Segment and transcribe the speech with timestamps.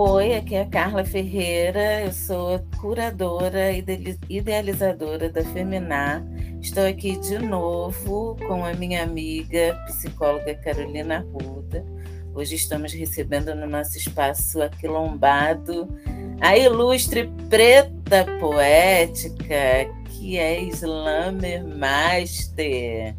[0.00, 3.84] Oi, aqui é a Carla Ferreira, eu sou curadora e
[4.28, 6.24] idealizadora da Feminar.
[6.60, 11.84] Estou aqui de novo com a minha amiga psicóloga Carolina Ruda.
[12.32, 15.88] Hoje estamos recebendo no nosso espaço aquilombado
[16.40, 23.16] a ilustre preta poética, que é Slammer Master.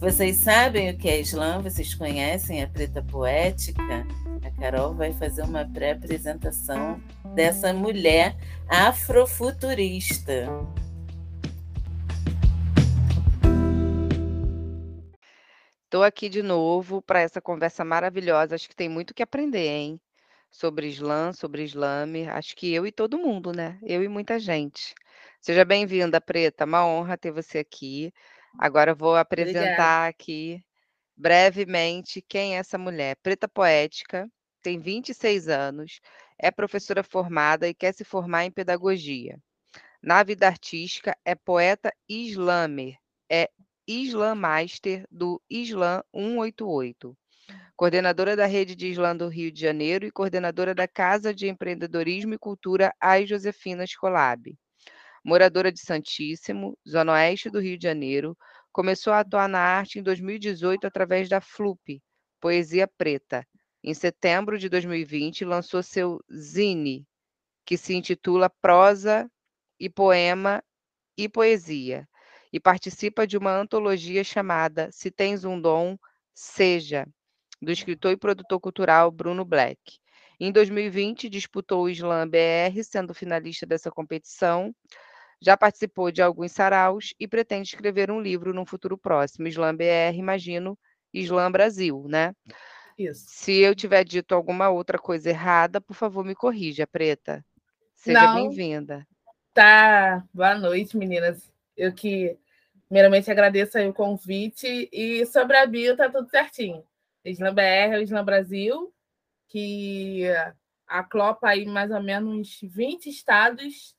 [0.00, 1.62] Vocês sabem o que é slam?
[1.62, 4.04] Vocês conhecem a preta poética?
[4.62, 7.02] Carol vai fazer uma pré-apresentação
[7.34, 8.36] dessa mulher
[8.68, 10.46] afrofuturista.
[15.82, 18.54] Estou aqui de novo para essa conversa maravilhosa.
[18.54, 20.00] Acho que tem muito que aprender, hein?
[20.48, 22.28] Sobre Islã, sobre Islame.
[22.28, 23.80] Acho que eu e todo mundo, né?
[23.82, 24.94] Eu e muita gente.
[25.40, 26.66] Seja bem-vinda, Preta.
[26.66, 28.14] Uma honra ter você aqui.
[28.56, 30.06] Agora eu vou apresentar Obrigada.
[30.06, 30.64] aqui
[31.16, 33.16] brevemente quem é essa mulher.
[33.24, 34.30] Preta Poética,
[34.62, 36.00] tem 26 anos,
[36.38, 39.38] é professora formada e quer se formar em pedagogia.
[40.02, 42.96] Na vida artística, é poeta islamer,
[43.30, 43.48] é
[43.86, 47.16] Islam Master do Islam 188,
[47.76, 52.34] coordenadora da Rede de Islã do Rio de Janeiro e coordenadora da Casa de Empreendedorismo
[52.34, 54.56] e Cultura Ai Josefina Escolab.
[55.24, 58.36] Moradora de Santíssimo, Zona Oeste do Rio de Janeiro,
[58.72, 62.02] começou a atuar na arte em 2018 através da FLUP,
[62.40, 63.46] Poesia Preta,
[63.82, 67.06] em setembro de 2020, lançou seu zine,
[67.64, 69.30] que se intitula Prosa
[69.78, 70.62] e Poema
[71.16, 72.08] e Poesia,
[72.52, 75.96] e participa de uma antologia chamada Se Tens um Dom,
[76.34, 77.06] Seja,
[77.60, 79.78] do escritor e produtor cultural Bruno Black.
[80.40, 84.74] Em 2020, disputou o Slam BR, sendo finalista dessa competição.
[85.40, 89.46] Já participou de alguns saraus e pretende escrever um livro no futuro próximo.
[89.48, 90.78] Slam BR, imagino,
[91.12, 92.34] Slam Brasil, né?
[92.98, 93.24] Isso.
[93.28, 97.44] Se eu tiver dito alguma outra coisa errada, por favor, me corrija, Preta.
[97.94, 99.06] Seja bem-vinda.
[99.54, 100.24] Tá.
[100.32, 101.52] Boa noite, meninas.
[101.76, 102.36] Eu que,
[102.88, 104.88] primeiramente, agradeço o convite.
[104.92, 106.84] E sobre a bio, tá tudo certinho.
[107.24, 108.92] Islam BR, Islam Brasil,
[109.48, 110.24] que
[110.86, 113.96] aclopa aí mais ou menos 20 estados.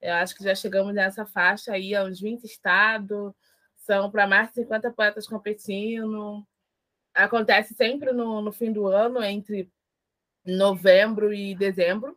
[0.00, 3.32] Eu acho que já chegamos nessa faixa aí, uns 20 estados.
[3.76, 6.44] São para mais de 50 poetas competindo
[7.14, 9.70] acontece sempre no, no fim do ano, entre
[10.44, 12.16] novembro e dezembro,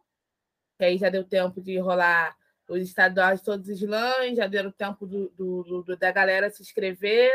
[0.78, 2.36] que aí já deu tempo de rolar
[2.68, 7.32] os estaduais todos os lãs, já deu tempo do, do, do, da galera se inscrever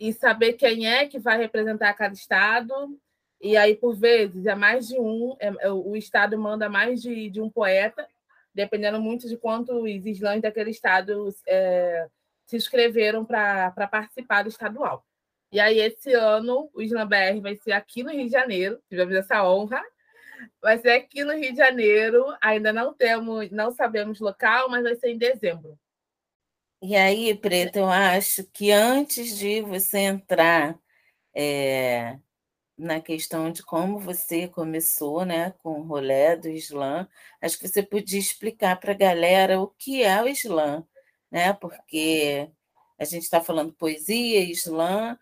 [0.00, 2.98] e saber quem é que vai representar cada estado.
[3.40, 7.28] E aí, por vezes, é mais de um, é, é o estado manda mais de,
[7.28, 8.06] de um poeta,
[8.54, 9.76] dependendo muito de quantos
[10.06, 12.08] slams daquele estado é,
[12.46, 15.04] se inscreveram para participar do estadual.
[15.52, 18.80] E aí, esse ano, o Slam BR vai ser aqui no Rio de Janeiro.
[18.88, 19.82] Tivemos essa honra.
[20.60, 22.24] Vai ser aqui no Rio de Janeiro.
[22.40, 25.78] Ainda não temos, não sabemos local, mas vai ser em dezembro.
[26.82, 30.78] E aí, Preta, eu acho que antes de você entrar
[31.34, 32.18] é,
[32.76, 37.08] na questão de como você começou né, com o rolê do Islã,
[37.40, 40.86] acho que você podia explicar para a galera o que é o Islã,
[41.30, 41.52] né?
[41.54, 42.50] porque
[42.98, 45.18] a gente está falando poesia, Islã,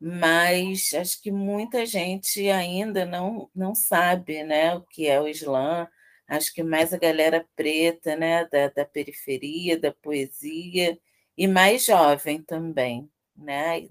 [0.00, 5.88] mas acho que muita gente ainda não, não sabe né, o que é o Islã.
[6.28, 10.98] Acho que mais a galera preta, né, da, da periferia, da poesia,
[11.36, 13.10] e mais jovem também.
[13.36, 13.82] Né?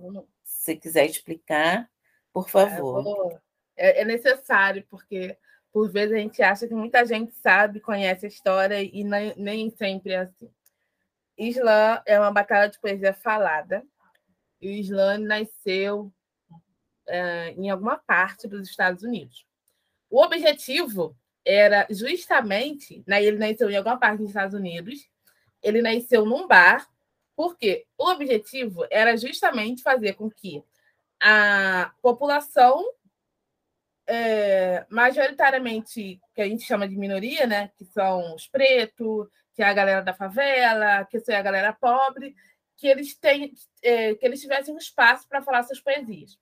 [0.44, 1.90] Se você quiser explicar,
[2.32, 3.42] por é, favor.
[3.76, 5.38] É, é necessário, porque
[5.74, 9.70] por vezes a gente acha que muita gente sabe, conhece a história, e nem, nem
[9.70, 10.50] sempre é assim.
[11.38, 13.84] Islã é uma batalha de poesia falada,
[14.62, 16.12] e o Islã nasceu
[17.08, 19.46] é, em alguma parte dos Estados Unidos.
[20.10, 25.08] O objetivo era justamente, né, ele nasceu em alguma parte dos Estados Unidos,
[25.62, 26.88] ele nasceu num bar,
[27.36, 30.64] porque o objetivo era justamente fazer com que
[31.22, 32.84] a população
[34.06, 39.66] é, majoritariamente que a gente chama de minoria, né, que são os pretos, que é
[39.66, 42.36] a galera da favela, que é a galera pobre,
[42.78, 46.40] que eles, têm, é, que eles tivessem um espaço para falar suas poesias.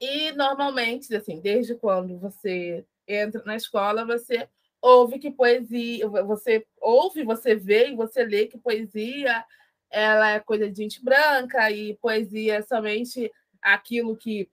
[0.00, 4.48] E, normalmente, assim, desde quando você entra na escola, você
[4.80, 9.44] ouve que poesia, você ouve, você vê e você lê que poesia
[9.90, 13.30] ela é coisa de gente branca e poesia é somente
[13.60, 14.48] aquilo que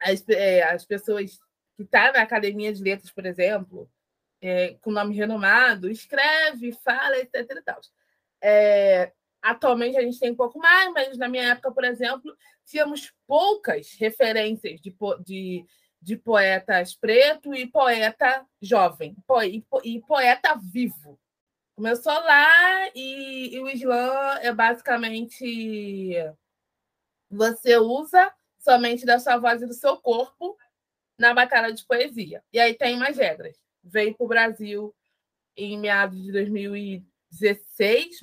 [0.00, 1.38] as, é, as pessoas
[1.76, 3.88] que estão tá na academia de letras, por exemplo,
[4.40, 7.50] é, com nome renomado, escreve, fala, etc.
[7.50, 7.80] E tal.
[8.42, 9.12] É,
[9.46, 13.92] Atualmente a gente tem um pouco mais, mas na minha época, por exemplo, tínhamos poucas
[13.92, 14.92] referências de,
[15.24, 15.64] de,
[16.02, 19.16] de poetas preto e poeta jovem,
[19.84, 21.16] e poeta vivo.
[21.76, 26.16] Começou lá e, e o slam é basicamente
[27.30, 30.58] você usa somente da sua voz e do seu corpo
[31.16, 32.42] na batalha de poesia.
[32.52, 33.56] E aí tem mais regras.
[33.84, 34.92] Veio para o Brasil
[35.56, 38.22] em meados de 2016,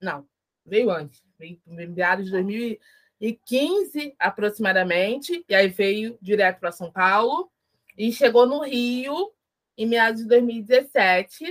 [0.00, 0.28] não,
[0.72, 7.52] veio antes, veio em meados de 2015 aproximadamente, e aí veio direto para São Paulo
[7.96, 9.34] e chegou no Rio
[9.76, 11.44] em meados de 2017.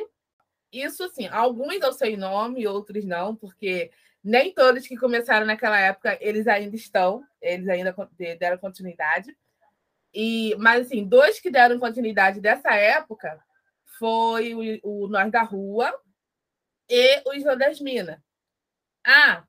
[0.72, 3.92] Isso, assim, alguns eu sei nome, outros não, porque
[4.24, 7.96] nem todos que começaram naquela época, eles ainda estão, eles ainda
[8.40, 9.38] deram continuidade.
[10.12, 13.40] E, mas, assim, dois que deram continuidade dessa época
[14.00, 15.94] foi o, o Nós da Rua
[16.90, 18.20] e o Islã das Minas.
[19.06, 19.44] Ah,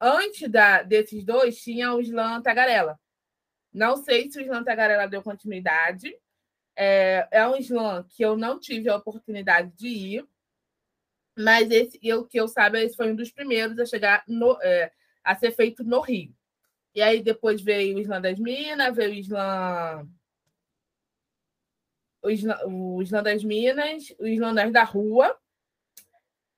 [0.00, 2.98] antes da, desses dois, tinha o Islã Tagarela.
[3.72, 6.16] Não sei se o Islã Tagarela deu continuidade.
[6.74, 10.28] É, é um Islã que eu não tive a oportunidade de ir,
[11.36, 14.90] mas esse, eu, que eu saiba, esse foi um dos primeiros a chegar no, é,
[15.22, 16.34] a ser feito no Rio.
[16.94, 20.08] E aí depois veio o Islã das Minas, veio o Islã.
[22.22, 25.38] O Islã, o Islã das Minas, o Islã da Rua.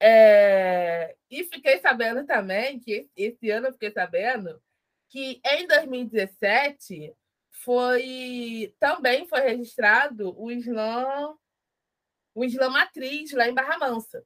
[0.01, 1.17] É...
[1.31, 4.61] E fiquei sabendo também que esse ano eu fiquei sabendo
[5.09, 7.15] que em 2017
[7.51, 11.35] foi também foi registrado o Islã
[12.35, 14.25] o Islã Matriz lá em Barra Mansa.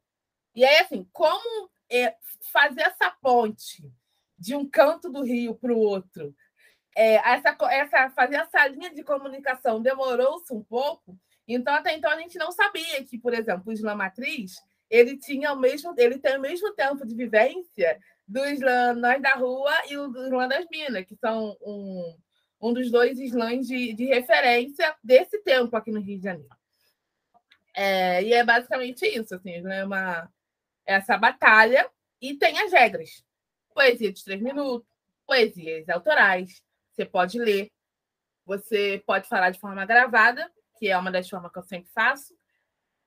[0.55, 2.15] E aí, assim, como é,
[2.53, 3.91] fazer essa ponte
[4.39, 6.35] de um canto do Rio para o outro,
[6.95, 12.19] é, essa, essa, fazer essa linha de comunicação demorou-se um pouco, então até então a
[12.19, 14.57] gente não sabia que, por exemplo, o Islã Matriz
[14.93, 17.99] ele tinha o mesmo, ele tem o mesmo tempo de vivência
[18.29, 22.15] do Islã Nós da Rua e o do Islã das Minas, que são um,
[22.61, 26.55] um dos dois islãs de, de referência desse tempo aqui no Rio de Janeiro.
[27.75, 30.31] É, e é basicamente isso, assim, é uma,
[30.85, 31.91] essa batalha
[32.21, 33.25] e tem as regras.
[33.75, 34.87] Poesia de três minutos,
[35.27, 36.63] poesias autorais,
[36.93, 37.73] você pode ler,
[38.45, 42.37] você pode falar de forma gravada, que é uma das formas que eu sempre faço,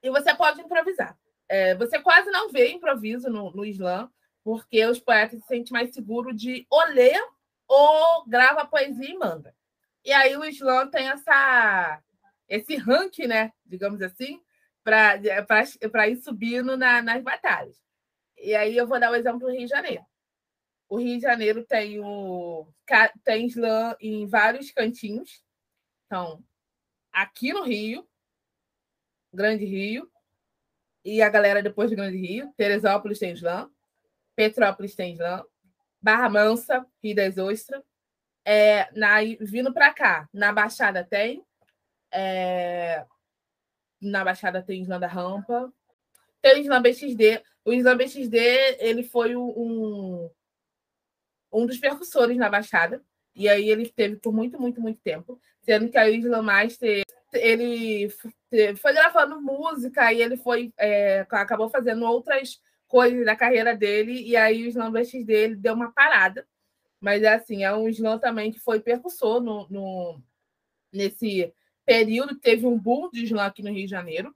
[0.02, 1.16] e você pode improvisar.
[1.48, 4.10] É, você quase não vê improviso no, no Islã,
[4.44, 7.20] porque os poetas se sentem mais seguros de ou ler
[7.68, 9.56] ou grava a poesia e manda.
[10.04, 12.02] E aí o Islã tem essa,
[12.48, 14.40] esse ranking, né, digamos assim,
[14.84, 17.76] para ir subindo na, nas batalhas.
[18.38, 20.06] E aí eu vou dar o exemplo do Rio de Janeiro.
[20.88, 22.68] O Rio de Janeiro tem o
[23.24, 25.44] tem slam em vários cantinhos.
[26.06, 26.44] Então,
[27.12, 28.08] aqui no Rio,
[29.34, 30.10] Grande Rio,
[31.06, 33.70] e a galera depois do Grande Rio, Teresópolis tem slam,
[34.36, 35.46] Petrópolis tem slam,
[36.02, 37.82] Barra Mansa, Rio das Ostras.
[38.44, 41.44] É, na, vindo para cá, na Baixada tem,
[42.12, 43.06] é,
[44.02, 45.72] na Baixada tem Islã da Rampa.
[46.42, 47.42] Tem o Islã BXD.
[47.64, 48.38] O Islã BXD
[48.80, 50.30] ele foi um,
[51.52, 53.04] um dos percussores na Baixada.
[53.36, 55.40] E aí ele teve por muito, muito, muito tempo.
[55.62, 57.04] Sendo que a Isla Master
[57.34, 58.10] ele
[58.76, 64.22] foi gravando música e ele foi é, acabou fazendo outras coisas da carreira dele.
[64.22, 66.48] E aí o Islã BXD ele deu uma parada.
[67.00, 70.22] Mas é assim, é um Islã também que foi percussor no, no
[70.92, 71.54] nesse
[71.86, 74.36] período teve um boom de slam aqui no Rio de Janeiro.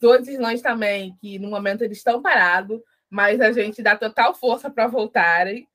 [0.00, 4.68] Os slams também, que no momento eles estão parados, mas a gente dá total força
[4.68, 5.68] para voltarem.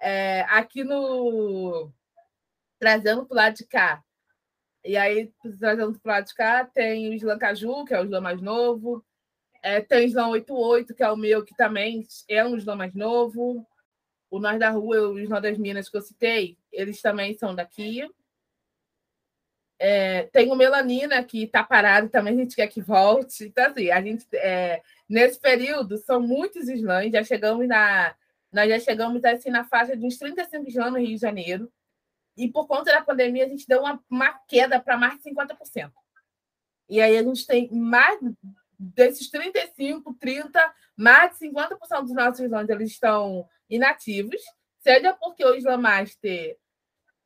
[0.00, 1.92] É, aqui no.
[2.78, 4.02] Trazendo para o lado de cá.
[4.84, 8.04] E aí, trazendo para o lado de cá, tem o Slam Caju, que é o
[8.04, 9.04] slam mais novo.
[9.62, 12.94] É, tem o Slam 88, que é o meu, que também é um slam mais
[12.94, 13.66] novo.
[14.30, 17.54] O Nós da Rua e o Slam das Minas, que eu citei, eles também são
[17.54, 18.08] daqui.
[19.80, 23.44] É, tem o Melanina, que está parado, também a gente quer que volte.
[23.44, 28.14] Então, assim, a gente, é, nesse período, são muitos slams, já chegamos na.
[28.52, 31.70] Nós já chegamos assim, na faixa de uns 35 slams no Rio de Janeiro.
[32.38, 35.90] E por conta da pandemia, a gente deu uma, uma queda para mais de 50%.
[36.88, 38.18] E aí a gente tem mais
[38.78, 44.40] desses 35, 30, mais de 50% dos nossos slams eles estão inativos,
[44.78, 46.56] seja porque o Slam Master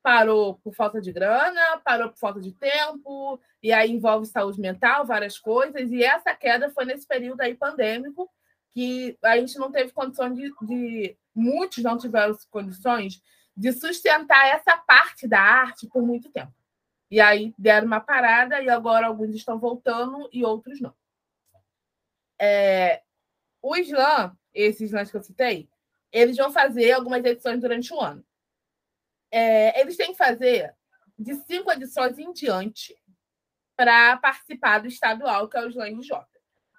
[0.03, 5.05] parou por falta de grana, parou por falta de tempo, e aí envolve saúde mental,
[5.05, 8.29] várias coisas, e essa queda foi nesse período aí pandêmico,
[8.71, 13.23] que a gente não teve condições de, de muitos não tiveram condições
[13.57, 16.53] de sustentar essa parte da arte por muito tempo.
[17.11, 20.95] E aí deram uma parada e agora alguns estão voltando e outros não.
[22.41, 23.03] É,
[23.61, 25.69] o Islã, esses slams que eu citei,
[26.11, 28.25] eles vão fazer algumas edições durante o ano
[29.33, 30.75] é, eles têm que fazer
[31.19, 32.95] de cinco edições em diante
[33.75, 36.11] para participar do estadual, que é o Slam RJ.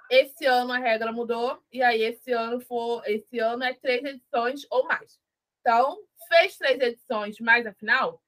[0.10, 4.68] Esse ano a regra mudou, e aí esse ano for, esse ano é três edições
[4.70, 5.20] ou mais.
[5.60, 8.22] Então, fez três edições mais a final,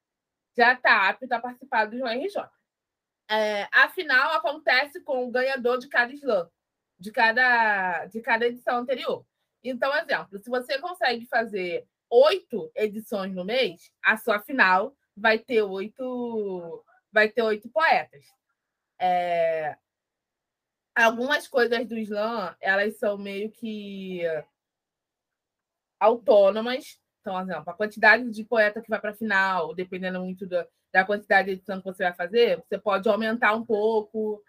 [0.55, 2.49] já está apto a participar do RJ.
[3.29, 6.49] É, a final acontece com o ganhador de cada slam,
[6.99, 9.25] de cada, de cada edição anterior.
[9.63, 15.63] Então, exemplo, se você consegue fazer oito edições no mês, a sua final vai ter
[15.63, 18.25] oito, vai ter oito poetas.
[18.99, 19.75] É,
[20.95, 24.21] algumas coisas do slam, elas são meio que
[25.99, 26.99] autônomas.
[27.25, 31.03] Então, exemplo, a quantidade de poeta que vai para a final, dependendo muito da, da
[31.03, 34.39] quantidade de edição que você vai fazer, você pode aumentar um pouco.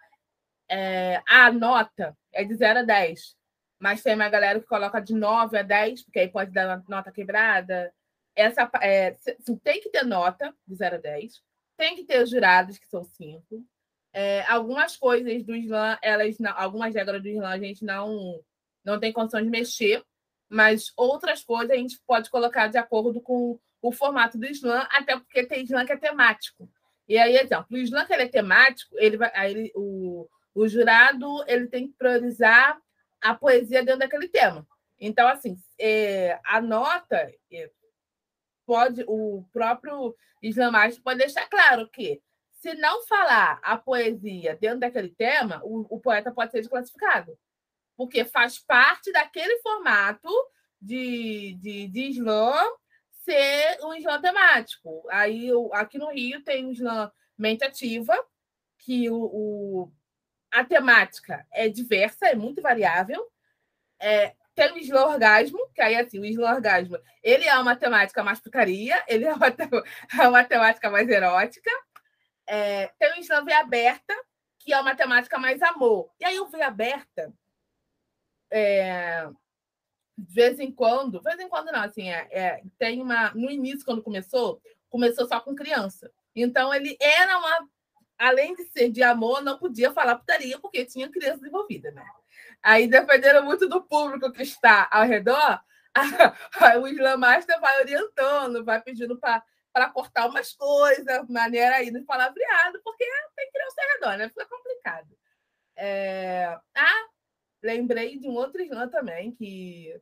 [0.68, 3.34] É, a nota é de 0 a 10
[3.78, 7.12] mas tem uma galera que coloca de 9 a 10, porque aí pode dar nota
[7.12, 7.92] quebrada.
[8.34, 9.14] Essa, é,
[9.62, 11.42] tem que ter nota de 0 a 10,
[11.76, 13.64] tem que ter os jurados, que são 5.
[14.12, 18.40] É, algumas coisas do Islã, elas algumas regras do Islã a gente não,
[18.82, 20.02] não tem condições de mexer,
[20.48, 25.16] mas outras coisas a gente pode colocar de acordo com o formato do Islã, até
[25.16, 26.68] porque tem Islã que é temático.
[27.08, 31.44] E aí, exemplo, o Islã que é temático, ele vai, aí ele, o, o jurado
[31.46, 32.80] ele tem que priorizar
[33.20, 34.66] a poesia dentro daquele tema.
[34.98, 37.70] Então, assim, é, a nota é,
[38.64, 42.20] pode, o próprio islamista pode deixar claro que
[42.52, 47.38] se não falar a poesia dentro daquele tema, o, o poeta pode ser desclassificado,
[47.96, 50.28] porque faz parte daquele formato
[50.80, 52.76] de, de, de slam
[53.24, 55.06] ser um slam temático.
[55.10, 58.16] Aí, aqui no Rio tem o slam mente ativa,
[58.78, 59.92] que o, o
[60.50, 63.26] a temática é diversa, é muito variável.
[64.00, 68.22] É, tem o Isla Orgasmo, que aí, assim, o Isla Orgasmo, ele é uma temática
[68.22, 69.48] mais putaria, ele é uma,
[70.18, 71.70] é uma temática mais erótica.
[72.46, 74.14] É, tem o Isla V Aberta,
[74.58, 76.10] que é uma temática mais amor.
[76.18, 77.32] E aí o V Aberta,
[78.50, 79.28] é,
[80.16, 83.32] de vez em quando, de vez em quando não, assim, é, é, tem uma...
[83.34, 86.10] No início, quando começou, começou só com criança.
[86.34, 87.68] Então, ele era uma
[88.18, 92.04] além de ser de amor, não podia falar putaria porque tinha crianças envolvidas, né?
[92.62, 95.60] Aí, dependendo muito do público que está ao redor,
[95.94, 96.02] a,
[96.80, 102.80] o Islam Master vai orientando, vai pedindo para cortar umas coisas, maneira aí de palavreado,
[102.82, 103.04] porque
[103.36, 104.28] tem criança ao redor, né?
[104.28, 105.08] Fica complicado.
[105.76, 106.58] É...
[106.74, 107.06] Ah,
[107.66, 109.92] lembrei de um outro Islã também, que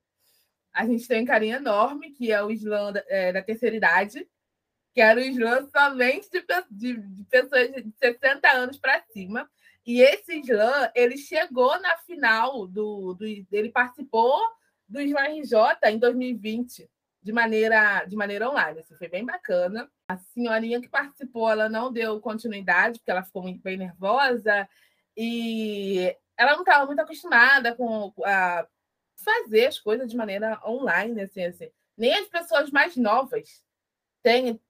[0.73, 4.29] a gente tem um carinho enorme, que é o Islã da, é, da terceira idade,
[4.93, 9.51] que era o slam somente de, de, de pessoas de 60 anos para cima.
[9.85, 14.39] E esse slam, ele chegou na final do, do ele participou
[14.89, 16.89] do Slam RJ em 2020
[17.23, 18.81] de maneira de maneira online.
[18.81, 19.91] Assim, foi bem bacana.
[20.07, 24.69] A senhorinha que participou, ela não deu continuidade porque ela ficou muito bem nervosa
[25.17, 28.67] e ela não estava muito acostumada com a
[29.17, 31.71] fazer as coisas de maneira online, assim, assim.
[31.97, 33.65] Nem as pessoas mais novas
[34.23, 34.61] têm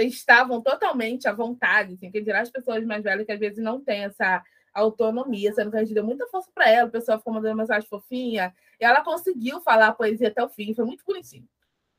[0.00, 3.80] estavam totalmente à vontade, assim, que dirá as pessoas mais velhas que às vezes não
[3.80, 7.32] têm essa autonomia, sendo que a gente deu muita força para ela, o pessoal ficou
[7.32, 11.48] mandando mensagem fofinha, e ela conseguiu falar a poesia até o fim, foi muito bonitinho.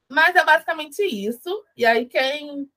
[0.10, 2.70] Mas é basicamente isso, e aí quem...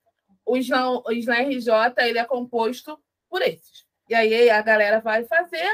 [0.45, 3.85] O Slam, o Slam RJ, ele é composto por esses.
[4.09, 5.69] E aí a galera vai fazer,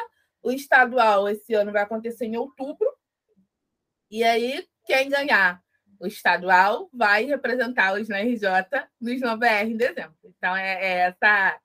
[0.46, 2.88] o estadual esse ano vai acontecer em outubro,
[4.12, 5.60] e aí quem ganhar
[6.00, 8.48] o estadual vai representar os na RJ
[9.02, 10.16] no Slam BR em dezembro.
[10.24, 11.60] Então, é, é essa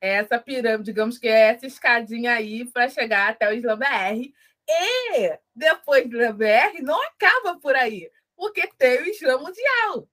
[0.00, 4.32] é essa pirâmide, digamos que é essa escadinha aí para chegar até o Slam BR.
[4.68, 10.08] E depois do Slam BR não acaba por aí, porque tem o Slam Mundial.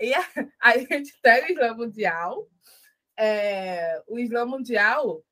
[0.00, 0.12] E
[0.58, 2.48] a, gente tem o Slam Mundial.
[3.16, 5.22] É, o Slam Mundial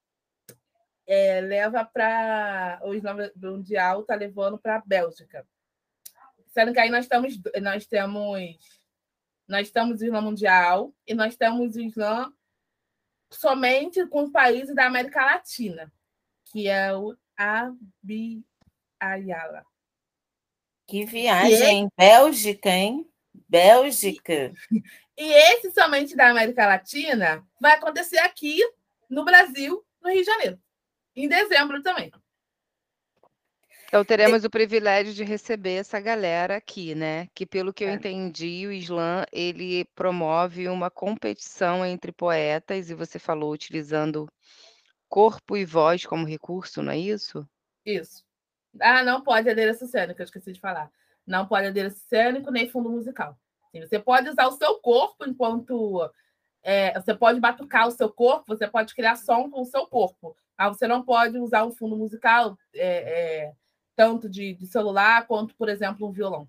[1.08, 2.78] é, leva para.
[2.84, 5.44] O Slam Mundial está levando para a Bélgica.
[6.48, 8.58] Sendo que aí nós estamos, nós temos,
[9.48, 12.30] nós estamos o Islã Mundial e nós temos o Islã
[13.30, 15.90] somente com os países da América Latina,
[16.44, 18.44] que é o Abiyala.
[20.86, 23.10] Que viagem, e Bélgica, hein?
[23.48, 24.52] Bélgica.
[25.16, 28.60] E esse somente da América Latina vai acontecer aqui
[29.08, 30.60] no Brasil, no Rio de Janeiro,
[31.24, 32.12] em dezembro também.
[33.88, 37.26] Então teremos o privilégio de receber essa galera aqui, né?
[37.34, 37.94] Que pelo que eu é.
[37.94, 44.28] entendi, o Islã ele promove uma competição entre poetas e você falou utilizando
[45.08, 47.48] corpo e voz como recurso, não é isso?
[47.84, 48.22] Isso.
[48.78, 50.90] Ah, não pode adereço cênico, eu esqueci de falar.
[51.26, 53.38] Não pode adereço cênico nem fundo musical.
[53.72, 56.10] Você pode usar o seu corpo enquanto.
[56.62, 60.36] É, você pode batucar o seu corpo, você pode criar som com o seu corpo.
[60.58, 63.52] Mas você não pode usar um fundo musical é, é,
[63.94, 66.48] tanto de, de celular quanto, por exemplo, um violão.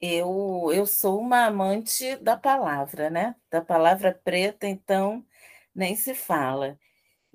[0.00, 3.36] Eu, eu sou uma amante da palavra, né?
[3.50, 5.24] Da palavra preta, então
[5.74, 6.78] nem se fala.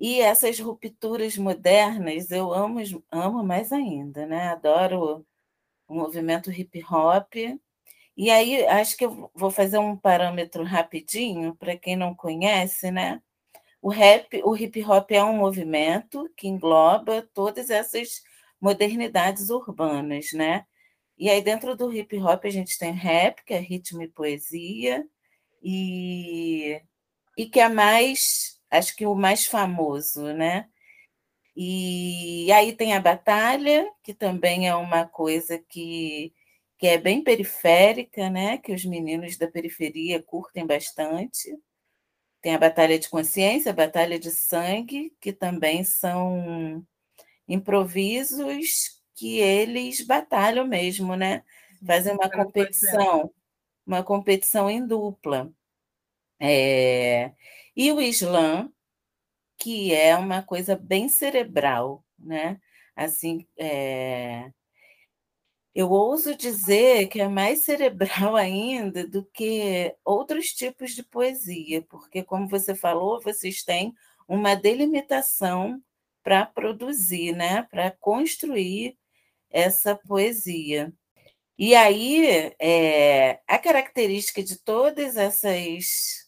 [0.00, 4.48] E essas rupturas modernas eu amo, amo mais ainda, né?
[4.48, 5.26] Adoro
[5.88, 7.34] o movimento hip hop.
[8.16, 13.22] E aí acho que eu vou fazer um parâmetro rapidinho para quem não conhece, né?
[13.80, 18.22] O rap, o hip hop é um movimento que engloba todas essas
[18.60, 20.66] modernidades urbanas, né?
[21.18, 25.04] E aí, dentro do hip hop, a gente tem rap, que é ritmo e poesia,
[25.62, 26.80] e,
[27.38, 30.68] e que é mais, acho que o mais famoso, né?
[31.56, 36.34] E aí tem a batalha, que também é uma coisa que,
[36.78, 38.58] que é bem periférica, né?
[38.58, 41.50] Que os meninos da periferia curtem bastante.
[42.46, 46.86] Tem a batalha de consciência, a batalha de sangue, que também são
[47.48, 51.42] improvisos que eles batalham mesmo, né?
[51.84, 53.34] Fazem uma competição,
[53.84, 55.52] uma competição em dupla.
[56.38, 57.32] É...
[57.74, 58.70] E o Islã,
[59.58, 62.60] que é uma coisa bem cerebral, né?
[62.94, 64.52] Assim, é...
[65.76, 72.24] eu ouso dizer que é mais cerebral ainda do que outros tipos de poesia, porque,
[72.24, 73.94] como você falou, vocês têm
[74.26, 75.82] uma delimitação
[76.22, 77.62] para produzir, né?
[77.70, 78.96] para construir
[79.50, 80.90] essa poesia.
[81.58, 84.58] E aí, é, a característica de
[85.16, 86.26] essas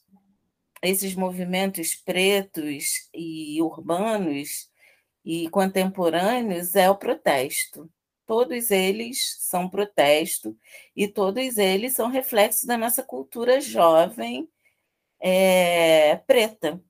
[0.82, 4.70] esses movimentos pretos e urbanos
[5.24, 7.90] e contemporâneos é o protesto.
[8.28, 10.54] Todos eles são protesto
[10.94, 14.48] e todos eles são reflexo da nossa cultura jovem
[15.18, 16.82] é, preta.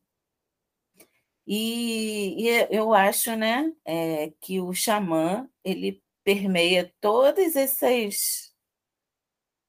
[1.47, 8.52] E, e, eu acho né, é, que o xamã ele permeia todas essas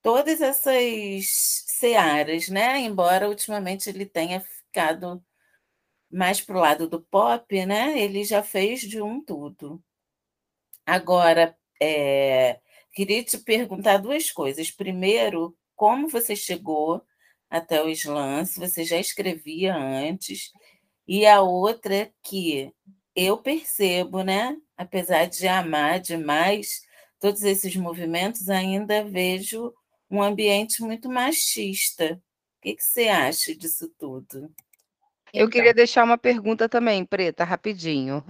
[0.02, 1.28] todas essas
[1.68, 2.80] searas, né?
[2.80, 5.24] Embora ultimamente ele tenha ficado
[6.12, 8.00] mais para o lado do pop, né?
[8.00, 9.84] Ele já fez de um tudo.
[10.86, 12.60] Agora, é,
[12.94, 14.72] queria te perguntar duas coisas.
[14.72, 17.02] Primeiro, como você chegou
[17.50, 18.44] até o Islã?
[18.46, 20.52] Se você já escrevia antes?
[21.08, 22.72] E a outra é que
[23.16, 24.58] eu percebo, né?
[24.78, 26.82] Apesar de amar demais
[27.20, 29.74] todos esses movimentos, ainda vejo
[30.10, 32.22] um ambiente muito machista.
[32.58, 34.52] O que, que você acha disso tudo?
[35.34, 35.50] Eu então.
[35.50, 38.24] queria deixar uma pergunta também, Preta, rapidinho.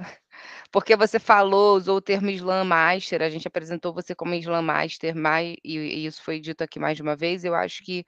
[0.71, 5.15] Porque você falou, usou o termo Slam Master, a gente apresentou você como Slam Master,
[5.63, 7.43] e isso foi dito aqui mais de uma vez.
[7.43, 8.05] Eu acho que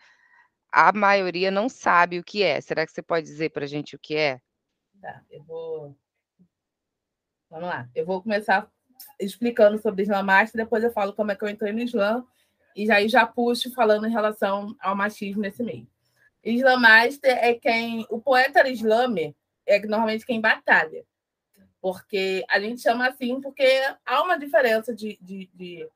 [0.71, 2.61] a maioria não sabe o que é.
[2.61, 4.39] Será que você pode dizer para a gente o que é?
[5.01, 5.97] Tá, eu vou
[7.51, 7.89] Vamos lá.
[7.93, 8.71] Eu vou começar
[9.19, 12.23] explicando sobre Islã Master, depois eu falo como é que eu entrei no Islã,
[12.73, 15.85] e aí já puxo falando em relação ao machismo nesse meio.
[16.41, 18.05] Islã Master é quem.
[18.09, 21.03] O poeta islame é normalmente quem batalha.
[21.81, 23.65] Porque a gente chama assim porque
[24.05, 25.89] há uma diferença de, de, de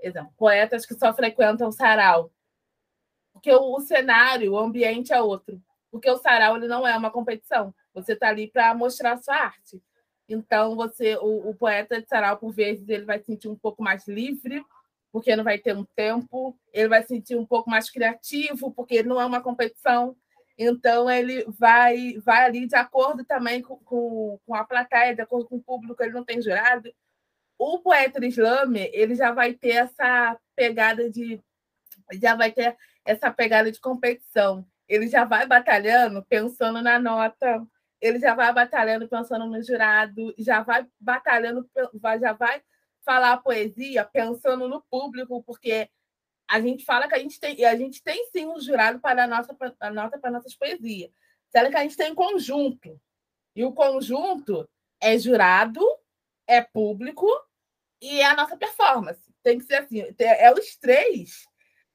[0.00, 2.30] exemplo, poetas que só frequentam sarau.
[3.32, 5.60] Porque o, o cenário, o ambiente é outro.
[5.90, 7.74] Porque o sarau ele não é uma competição.
[7.94, 9.82] Você está ali para mostrar a sua arte.
[10.28, 13.82] Então, você, o, o poeta de sarau, por vezes, ele vai se sentir um pouco
[13.82, 14.62] mais livre,
[15.10, 19.02] porque não vai ter um tempo, ele vai se sentir um pouco mais criativo, porque
[19.02, 20.14] não é uma competição.
[20.58, 25.48] Então, ele vai, vai ali de acordo também com, com, com a plateia, de acordo
[25.48, 26.92] com o público, ele não tem jurado.
[27.56, 31.40] O poeta islame, ele já vai ter essa pegada de
[32.14, 34.66] já vai ter essa pegada de competição.
[34.88, 37.66] Ele já vai batalhando, pensando na nota,
[38.00, 41.68] ele já vai batalhando pensando no jurado, já vai batalhando,
[42.20, 42.62] já vai
[43.04, 45.88] falar a poesia pensando no público, porque
[46.48, 49.26] a gente fala que a gente tem, a gente tem sim um jurado para a
[49.26, 51.10] nossa a nota para nossas poesias.
[51.50, 52.98] Será que a gente tem conjunto?
[53.54, 54.68] E o conjunto
[55.00, 55.80] é jurado,
[56.46, 57.26] é público
[58.00, 59.22] e é a nossa performance.
[59.42, 61.44] Tem que ser assim, é os três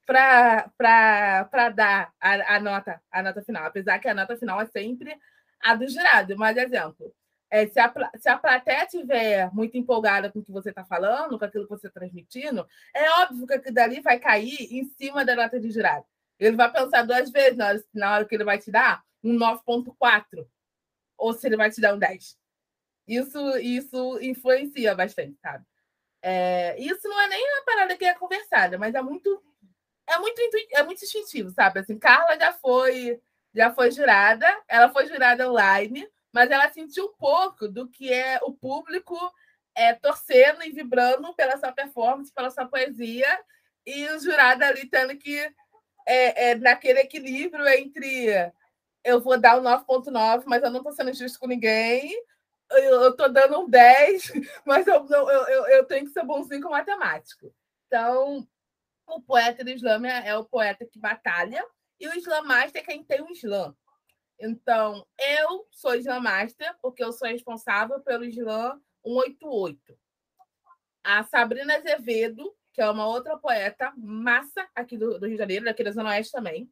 [0.06, 5.18] para dar a, a, nota a nota final, apesar que a nota final é sempre
[5.62, 6.38] a do jurado.
[6.38, 7.14] Mas, exemplo,
[7.54, 11.38] é, se, a, se a plateia estiver muito empolgada com o que você está falando,
[11.38, 15.24] com aquilo que você está transmitindo, é óbvio que aquilo dali vai cair em cima
[15.24, 16.04] da nota de jurado.
[16.40, 19.38] Ele vai pensar duas vezes na hora, na hora que ele vai te dar um
[19.38, 20.48] 9,4
[21.16, 22.40] ou se ele vai te dar um 10.
[23.08, 25.64] Isso, isso influencia bastante, sabe?
[26.24, 29.44] É, isso não é nem uma parada que é conversada, mas é muito
[30.08, 31.82] é muito, é muito instintivo, sabe?
[31.82, 33.22] Assim, Carla já foi,
[33.54, 38.40] já foi jurada, ela foi jurada online, mas ela sentiu um pouco do que é
[38.42, 39.16] o público
[39.76, 43.40] é, torcendo e vibrando pela sua performance, pela sua poesia,
[43.86, 45.40] e o jurado ali tendo que,
[46.08, 48.52] é, é, naquele equilíbrio entre
[49.04, 52.10] eu vou dar um 9,9, mas eu não estou sendo justo com ninguém,
[52.72, 54.32] eu estou dando um 10,
[54.66, 57.54] mas eu, eu, eu, eu tenho que ser bonzinho com matemático.
[57.88, 58.48] Então,
[59.06, 61.64] o poeta do Islã é o poeta que batalha,
[62.00, 63.76] e o Islam Master é quem tem o Islã.
[64.40, 69.98] Então, eu sou Islam Master, porque eu sou responsável pelo Islã 188.
[71.04, 75.66] A Sabrina Azevedo, que é uma outra poeta massa aqui do, do Rio de Janeiro,
[75.66, 76.70] daqui da Zona Oeste também,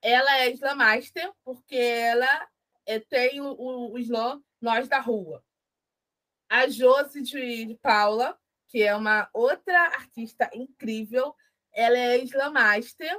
[0.00, 2.48] ela é Islam Master, porque ela
[2.86, 5.42] é, tem o, o, o Islã Nós da Rua.
[6.48, 11.34] A Josi de, de Paula, que é uma outra artista incrível,
[11.72, 13.18] ela é Islam Master,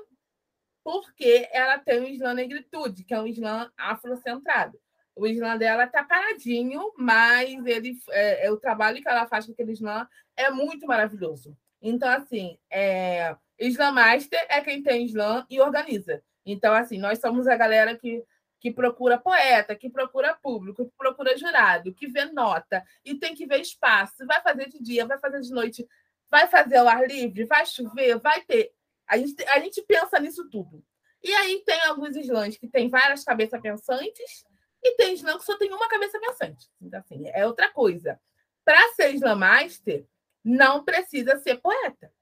[0.86, 4.80] porque ela tem o Islã Negritude, que é um Islã afrocentrado.
[5.16, 9.52] O Islã dela está paradinho, mas ele, é, é, o trabalho que ela faz com
[9.52, 11.58] aquele Islã é muito maravilhoso.
[11.82, 16.22] Então, assim, é, Islam Master é quem tem Islã e organiza.
[16.46, 18.24] Então, assim, nós somos a galera que,
[18.60, 23.48] que procura poeta, que procura público, que procura jurado, que vê nota e tem que
[23.48, 24.24] ver espaço.
[24.28, 25.88] Vai fazer de dia, vai fazer de noite,
[26.30, 28.72] vai fazer ao ar livre, vai chover, vai ter.
[29.08, 30.84] A gente, a gente pensa nisso tudo.
[31.24, 34.46] E aí tem alguns slams que tem várias cabeças pensantes
[34.84, 36.70] e tem slam que só tem uma cabeça pensante.
[36.80, 38.20] Então, assim, é outra coisa.
[38.64, 40.06] Para ser slam master,
[40.44, 42.14] não precisa ser poeta.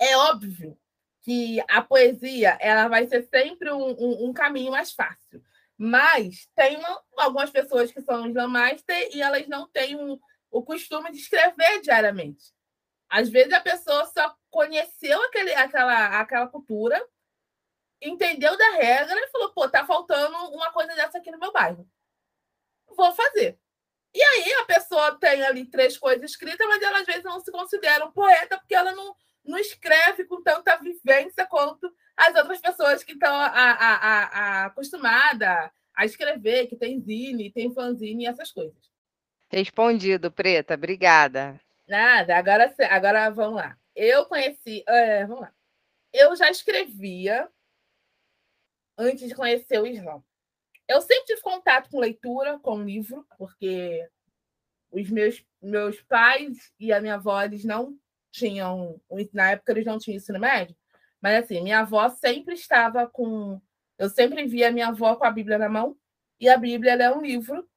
[0.00, 0.78] É óbvio
[1.22, 5.42] que a poesia ela vai ser sempre um, um, um caminho mais fácil.
[5.76, 10.18] Mas tem uma, algumas pessoas que são slam master e elas não têm um,
[10.50, 12.52] o costume de escrever diariamente.
[13.08, 17.02] Às vezes a pessoa só conheceu aquele, aquela, aquela cultura,
[18.02, 21.88] entendeu da regra e falou: pô, tá faltando uma coisa dessa aqui no meu bairro.
[22.96, 23.58] Vou fazer.
[24.14, 27.52] E aí a pessoa tem ali três coisas escritas, mas ela às vezes não se
[27.52, 33.04] considera um poeta porque ela não, não escreve com tanta vivência quanto as outras pessoas
[33.04, 33.34] que estão
[34.64, 38.90] acostumadas a escrever, que tem zine, tem fanzine e essas coisas.
[39.50, 40.74] Respondido, Preta.
[40.74, 41.60] Obrigada.
[41.88, 43.78] Nada, agora, agora vamos lá.
[43.96, 44.84] Eu conheci.
[44.86, 45.54] É, vamos lá.
[46.12, 47.48] Eu já escrevia
[48.96, 50.22] antes de conhecer o Islã.
[50.86, 54.08] Eu sempre tive contato com leitura, com livro, porque
[54.90, 57.98] os meus, meus pais e a minha avó eles não
[58.30, 59.00] tinham.
[59.32, 60.76] Na época, eles não tinham ensino médio.
[61.20, 63.60] Mas, assim, minha avó sempre estava com.
[63.98, 65.96] Eu sempre via minha avó com a Bíblia na mão,
[66.40, 67.68] e a Bíblia é um livro.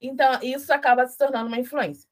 [0.00, 2.09] Então, isso acaba se tornando uma influência.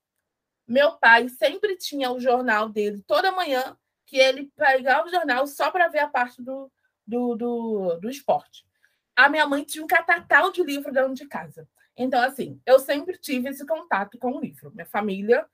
[0.68, 5.70] Meu pai sempre tinha o jornal dele toda manhã, que ele pegava o jornal só
[5.70, 6.70] para ver a parte do,
[7.06, 8.66] do, do, do esporte.
[9.16, 11.66] A minha mãe tinha um catatal de livro dentro de casa.
[11.96, 14.70] Então, assim, eu sempre tive esse contato com o livro.
[14.74, 15.46] Minha família,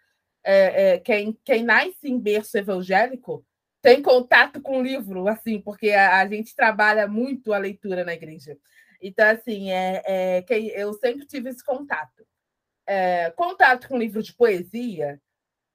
[0.42, 3.46] é, é, quem, quem nasce em berço evangélico,
[3.81, 8.14] tem contato com o livro, assim, porque a, a gente trabalha muito a leitura na
[8.14, 8.59] igreja.
[9.00, 12.27] Então, assim, é, é, quem, eu sempre tive esse contato
[12.87, 15.20] é, contato com livro de poesia,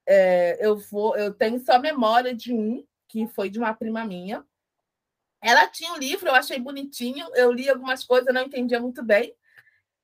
[0.08, 4.46] é, eu vou, eu tenho só memória de um que foi de uma prima minha.
[5.42, 9.34] Ela tinha um livro, eu achei bonitinho, eu li algumas coisas, não entendia muito bem.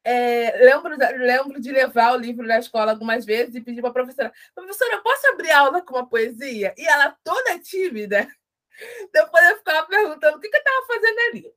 [0.04, 3.94] É, lembro, lembro de levar o livro na escola algumas vezes e pedir para a
[3.94, 6.74] professora: professora, eu posso abrir aula com uma poesia?
[6.78, 8.28] E ela toda tímida.
[9.12, 11.54] Depois eu ficava perguntando o que, que eu estava fazendo ali.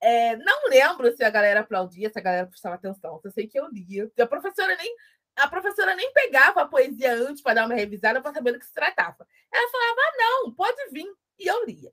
[0.00, 3.20] É, não lembro se a galera aplaudia, se a galera prestava atenção.
[3.24, 4.10] Eu sei que eu lia.
[4.18, 4.94] A professora nem,
[5.36, 8.66] a professora nem pegava a poesia antes para dar uma revisada para saber do que
[8.66, 9.26] se tratava.
[9.52, 11.10] Ela falava: ah, não, pode vir.
[11.38, 11.92] E eu lia.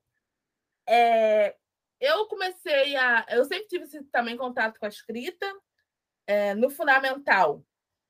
[0.88, 1.56] É,
[2.00, 3.26] eu comecei a.
[3.30, 5.46] Eu sempre tive esse, também contato com a escrita.
[6.26, 7.62] É, no Fundamental,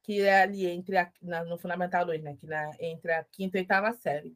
[0.04, 2.36] que é ali entre a, na, no Fundamental 2, né?
[2.40, 4.36] Que na, entre a quinta e oitava série.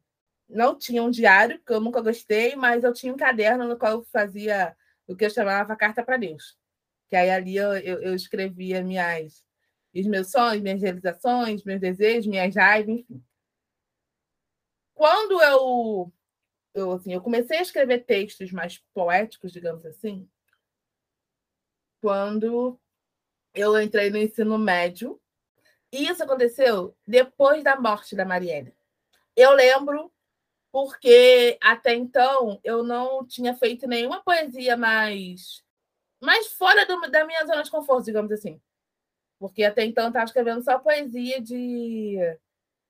[0.49, 3.91] Não tinha um diário, que eu nunca gostei, mas eu tinha um caderno no qual
[3.93, 4.75] eu fazia
[5.07, 6.57] o que eu chamava Carta para Deus.
[7.09, 9.43] Que aí ali eu, eu, eu escrevia minhas,
[9.95, 13.23] os meus sonhos, minhas realizações, meus desejos, minhas raivas, enfim.
[14.93, 16.11] Quando eu,
[16.73, 20.27] eu, assim, eu comecei a escrever textos mais poéticos, digamos assim,
[22.01, 22.79] quando
[23.53, 25.19] eu entrei no ensino médio.
[25.91, 28.75] E isso aconteceu depois da morte da Marielle.
[29.35, 30.11] Eu lembro
[30.71, 35.63] porque até então eu não tinha feito nenhuma poesia mais,
[36.21, 38.61] mais fora do, da minha zona de conforto, digamos assim.
[39.39, 42.17] Porque até então eu estava escrevendo só poesia de,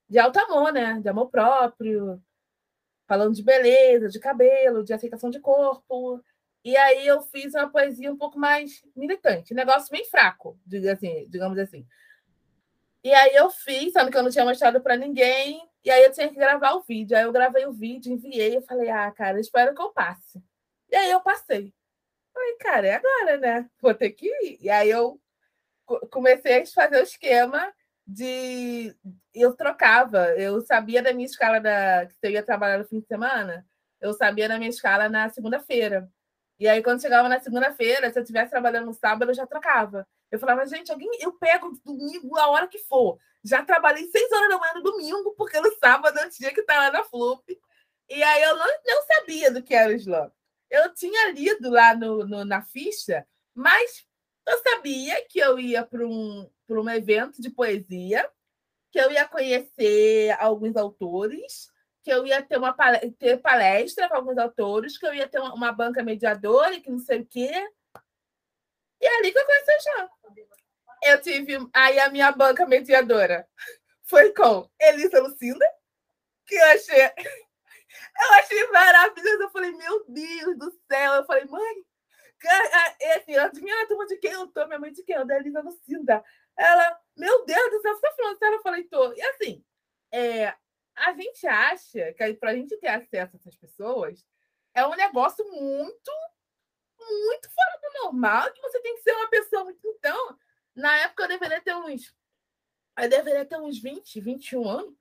[0.10, 1.00] de alto amor, né?
[1.02, 2.22] De amor próprio.
[3.08, 6.22] falando de beleza, de cabelo, de aceitação de corpo.
[6.64, 10.60] E aí eu fiz uma poesia um pouco mais militante, negócio bem fraco,
[10.92, 11.88] assim, digamos assim.
[13.08, 16.12] E aí eu fiz, sendo que eu não tinha mostrado para ninguém, e aí eu
[16.12, 17.16] tinha que gravar o vídeo.
[17.16, 20.44] Aí eu gravei o vídeo, enviei, eu falei, ah, cara, espero que eu passe.
[20.92, 21.74] E aí eu passei.
[22.34, 23.70] Falei, cara, é agora, né?
[23.82, 24.58] Vou ter que ir.
[24.62, 25.22] E aí eu
[26.12, 27.74] comecei a fazer o esquema
[28.06, 28.94] de
[29.34, 33.08] eu trocava, eu sabia da minha escala da que eu ia trabalhar no fim de
[33.08, 33.66] semana,
[34.02, 36.12] eu sabia da minha escala na segunda-feira.
[36.60, 40.06] E aí, quando chegava na segunda-feira, se eu estivesse trabalhando no sábado, eu já trocava.
[40.32, 43.18] Eu falava, gente, alguém, eu pego domingo a hora que for.
[43.44, 46.78] Já trabalhei seis horas da manhã no domingo, porque no sábado eu tinha que estar
[46.78, 47.44] lá na Flup.
[48.10, 50.32] E aí eu não, não sabia do que era o slam.
[50.70, 54.06] Eu tinha lido lá no, no na ficha, mas
[54.48, 58.30] eu sabia que eu ia para um, um evento de poesia,
[58.92, 61.70] que eu ia conhecer alguns autores,
[62.04, 62.76] que eu ia ter uma
[63.20, 66.90] ter palestra com alguns autores, que eu ia ter uma, uma banca mediadora e que
[66.90, 67.52] não sei o quê.
[69.02, 70.10] E é ali que eu conheci o Jean.
[71.04, 73.48] Eu tive aí a minha banca mediadora
[74.04, 75.66] foi com Elisa Lucinda,
[76.46, 77.14] que eu achei
[78.20, 79.44] eu achei maravilhoso.
[79.44, 81.14] Eu falei, meu Deus do céu.
[81.14, 81.86] Eu falei, mãe,
[83.16, 84.66] assim, adivinha a turma de quem eu tô?
[84.68, 85.16] Minha mãe de quem?
[85.16, 86.24] Eu da Elisa Lucinda.
[86.58, 88.56] Ela, meu Deus do céu, você tá falando sério?
[88.56, 89.14] Eu falei, tô.
[89.14, 89.64] E assim,
[90.12, 90.54] é,
[90.96, 94.26] a gente acha que para a gente ter acesso a essas pessoas
[94.74, 96.12] é um negócio muito,
[97.10, 99.80] muito fora do normal, que você tem que ser uma pessoa muito.
[99.84, 100.38] Então,
[100.76, 102.14] na época eu deveria ter uns.
[103.00, 104.94] Eu deveria ter uns 20, 21 anos.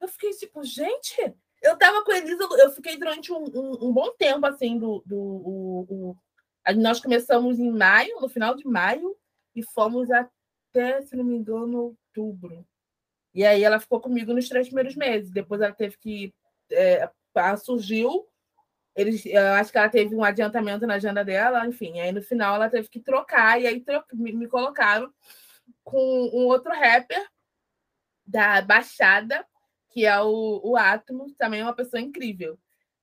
[0.00, 1.16] Eu fiquei tipo, gente,
[1.62, 5.02] eu tava com a Elisa, eu fiquei durante um, um, um bom tempo assim do.
[5.06, 6.16] do o, o,
[6.76, 9.16] nós começamos em maio, no final de maio,
[9.54, 12.66] e fomos até, se não me engano, outubro.
[13.34, 15.30] E aí ela ficou comigo nos três primeiros meses.
[15.30, 16.34] Depois ela teve que.
[16.70, 17.10] É,
[17.58, 18.28] surgiu.
[18.94, 22.00] Eles, eu acho que ela teve um adiantamento na agenda dela, enfim.
[22.00, 25.12] Aí no final ela teve que trocar, e aí tro me, me colocaram
[25.82, 27.26] com um outro rapper
[28.26, 29.46] da Baixada,
[29.90, 32.58] que é o, o Átomo, também é uma pessoa incrível.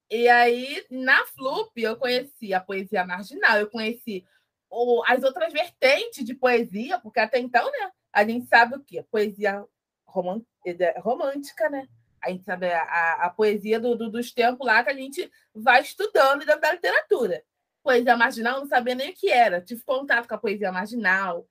[0.10, 4.26] E aí, na Flup, eu conheci a poesia marginal, eu conheci
[4.70, 9.02] o, as outras vertentes de poesia, porque até então, né, a gente sabe o que?
[9.04, 9.64] Poesia
[10.06, 11.88] romântica, né?
[12.24, 15.82] A gente sabe a, a poesia do, do, dos tempos lá que a gente vai
[15.82, 17.44] estudando da literatura.
[17.84, 19.62] Poesia marginal, não sabia nem o que era.
[19.62, 21.48] Tive contato com a poesia marginal,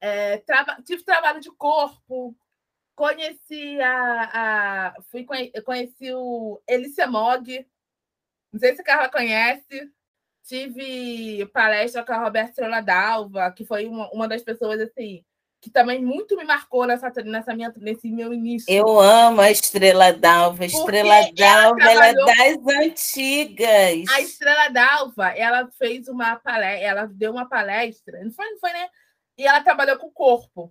[0.00, 2.36] é, trava, tive trabalho de corpo,
[2.94, 5.26] conheci a, a fui
[5.64, 7.66] conheci o Elissemog,
[8.52, 9.90] não sei se a Carla conhece.
[10.44, 15.24] Tive palestra com a Roberta Estrela Dalva, que foi uma, uma das pessoas assim
[15.64, 18.70] que também muito me marcou nessa, nessa minha, nesse meu início.
[18.70, 20.66] Eu amo a Estrela Dalva.
[20.66, 24.10] Estrela Dalva, ela, ela é das antigas.
[24.10, 28.72] A Estrela Dalva, ela fez uma palestra, ela deu uma palestra, não foi, não foi,
[28.74, 28.88] né?
[29.38, 30.70] E ela trabalhou com o corpo.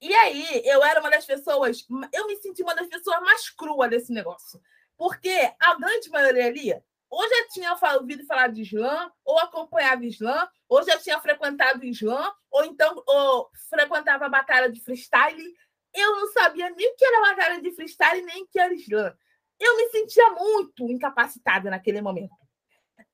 [0.00, 3.90] E aí, eu era uma das pessoas, eu me senti uma das pessoas mais cruas
[3.90, 4.58] desse negócio.
[4.96, 6.72] Porque a grande maioria ali
[7.10, 12.32] ou já tinha ouvido falar de slam, ou acompanhava slam, ou já tinha frequentado slam,
[12.50, 15.44] ou então ou frequentava a batalha de freestyle.
[15.92, 19.12] Eu não sabia nem o que era batalha de freestyle, nem o que era slam.
[19.58, 22.32] Eu me sentia muito incapacitada naquele momento.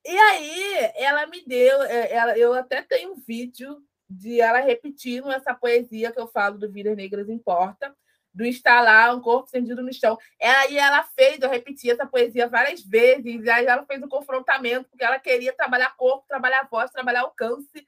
[0.04, 5.32] E aí, ela me deu, é, ela, eu até tenho um vídeo de ela repetindo
[5.32, 7.96] essa poesia que eu falo do Vidas Negras Importa,
[8.36, 10.18] do lá, um corpo estendido no chão.
[10.40, 14.90] Aí ela fez, eu repeti essa poesia várias vezes, e aí ela fez um confrontamento,
[14.90, 17.86] porque ela queria trabalhar corpo, trabalhar voz, trabalhar alcance.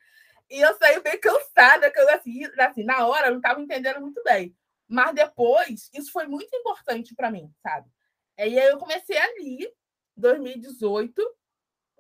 [0.51, 4.01] E eu saí bem cansada, que eu assim, assim na hora eu não estava entendendo
[4.01, 4.57] muito bem.
[4.89, 7.87] Mas depois, isso foi muito importante para mim, sabe?
[8.39, 9.71] E aí eu comecei ali,
[10.17, 11.23] 2018,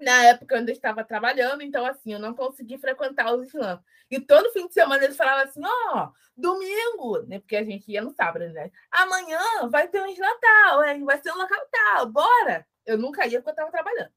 [0.00, 3.82] na época eu ainda estava trabalhando, então assim, eu não consegui frequentar os slams.
[4.10, 7.40] E todo fim de semana eles falavam assim: ó, oh, domingo, né?
[7.40, 8.70] Porque a gente ia no sábado, né?
[8.90, 12.66] Amanhã vai ter um slam tal, vai ser um local tal, bora!
[12.86, 14.10] Eu nunca ia porque eu estava trabalhando.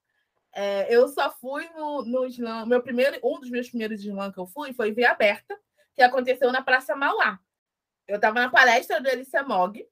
[0.54, 4.40] É, eu só fui no, no slam, meu primeiro, um dos meus primeiros slam que
[4.40, 5.58] eu fui foi Via Aberta,
[5.96, 7.40] que aconteceu na Praça Mauá.
[8.08, 9.86] Eu estava na palestra do Elícia Mog,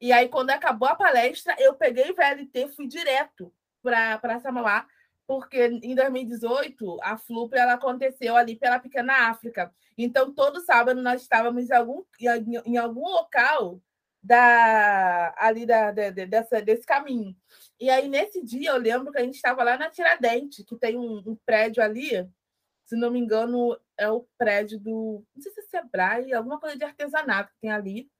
[0.00, 4.86] e aí quando acabou a palestra, eu peguei o VLT, fui direto para Praça Mauá,
[5.26, 9.72] porque em 2018 a FLUP ela aconteceu ali pela Pequena África.
[9.96, 12.02] Então, todo sábado nós estávamos em algum,
[12.66, 13.80] em, algum local
[14.22, 17.36] da, ali da, de, dessa, desse caminho.
[17.80, 20.96] E aí, nesse dia, eu lembro que a gente estava lá na Tiradentes, que tem
[20.96, 22.28] um, um, prédio ali,
[22.84, 25.24] se não me engano, é o prédio do.
[25.34, 28.10] Não sei se é Sebrae, alguma coisa de artesanato que tem ali.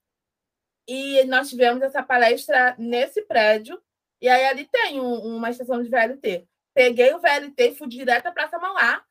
[0.87, 3.81] E nós tivemos essa palestra nesse prédio
[4.21, 6.49] E aí ali tem um, uma estação de VLT.
[6.75, 9.05] Peguei o VLT e fui direto para Mauá.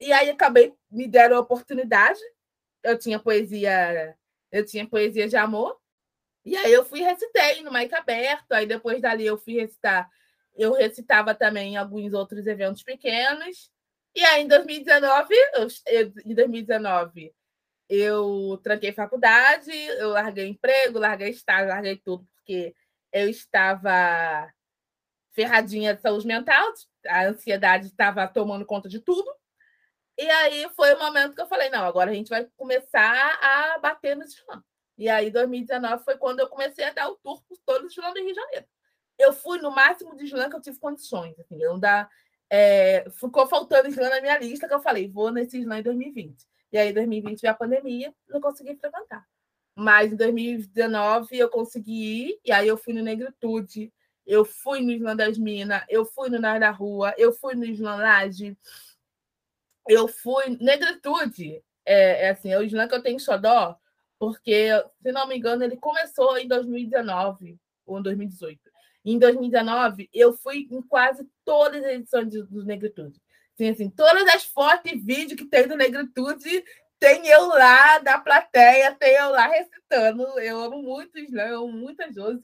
[0.00, 2.20] E aí acabei, me deram a oportunidade.
[2.82, 4.16] Eu tinha poesia,
[4.52, 5.78] eu tinha poesia de amor.
[6.44, 8.52] E aí eu fui recitei no Maica Aberto.
[8.52, 10.08] Aí depois dali eu fui recitar.
[10.54, 13.70] Eu recitava também em alguns outros eventos pequenos.
[14.14, 17.34] E aí em 2019, eu, eu, em 2019,
[17.88, 22.74] eu tranquei faculdade, eu larguei emprego, larguei estágio, larguei tudo, porque
[23.12, 24.50] eu estava
[25.36, 26.72] ferradinha de saúde mental,
[27.06, 29.30] a ansiedade estava tomando conta de tudo.
[30.18, 33.78] E aí foi o momento que eu falei: não, agora a gente vai começar a
[33.78, 34.64] bater no slam.
[34.98, 38.14] E aí, 2019 foi quando eu comecei a dar o tour por todo o slam
[38.14, 38.66] do Rio de Janeiro.
[39.18, 41.38] Eu fui no máximo de slam que eu tive condições.
[41.38, 41.78] Assim, eu
[42.48, 46.46] é, ficou faltando slam na minha lista, que eu falei: vou nesse slam em 2020.
[46.72, 49.26] E aí, 2020 veio a pandemia, não consegui frequentar.
[49.74, 53.92] Mas em 2019 eu consegui ir, e aí eu fui no Negritude,
[54.26, 57.64] eu fui no Islã das Minas, eu fui no Nar da Rua, eu fui no
[57.64, 58.56] Islã Laje,
[59.88, 60.56] eu fui.
[60.60, 63.78] Negritude, é, é assim, é o Islã que eu tenho xodó,
[64.18, 64.70] porque,
[65.02, 68.60] se não me engano, ele começou em 2019 ou em 2018.
[69.04, 73.20] Em 2019, eu fui em quase todas as edições do Negritude.
[73.56, 76.64] Sim, assim, todas as fotos e vídeos que tem do Negritude,
[76.98, 80.22] tem eu lá da plateia, tem eu lá recitando.
[80.40, 82.42] Eu amo muito o Islã, eu amo muito a Josi.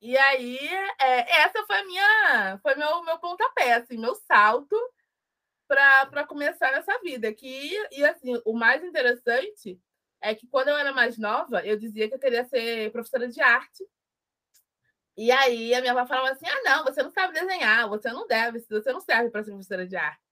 [0.00, 0.58] E aí,
[1.00, 4.76] é, essa foi minha, foi meu, meu pontapé, assim, meu salto
[5.66, 7.32] para começar nessa vida.
[7.32, 9.80] Que, e assim, o mais interessante
[10.20, 13.40] é que quando eu era mais nova, eu dizia que eu queria ser professora de
[13.40, 13.84] arte.
[15.16, 18.26] E aí a minha avó falava assim: ah, não, você não sabe desenhar, você não
[18.26, 20.22] deve, você não serve para ser professora de arte.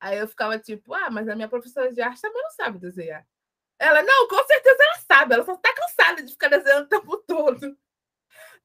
[0.00, 3.26] Aí eu ficava tipo, ah, mas a minha professora de arte também não sabe desenhar.
[3.78, 7.16] Ela, não, com certeza ela sabe, ela só está cansada de ficar desenhando o tempo
[7.18, 7.78] todo.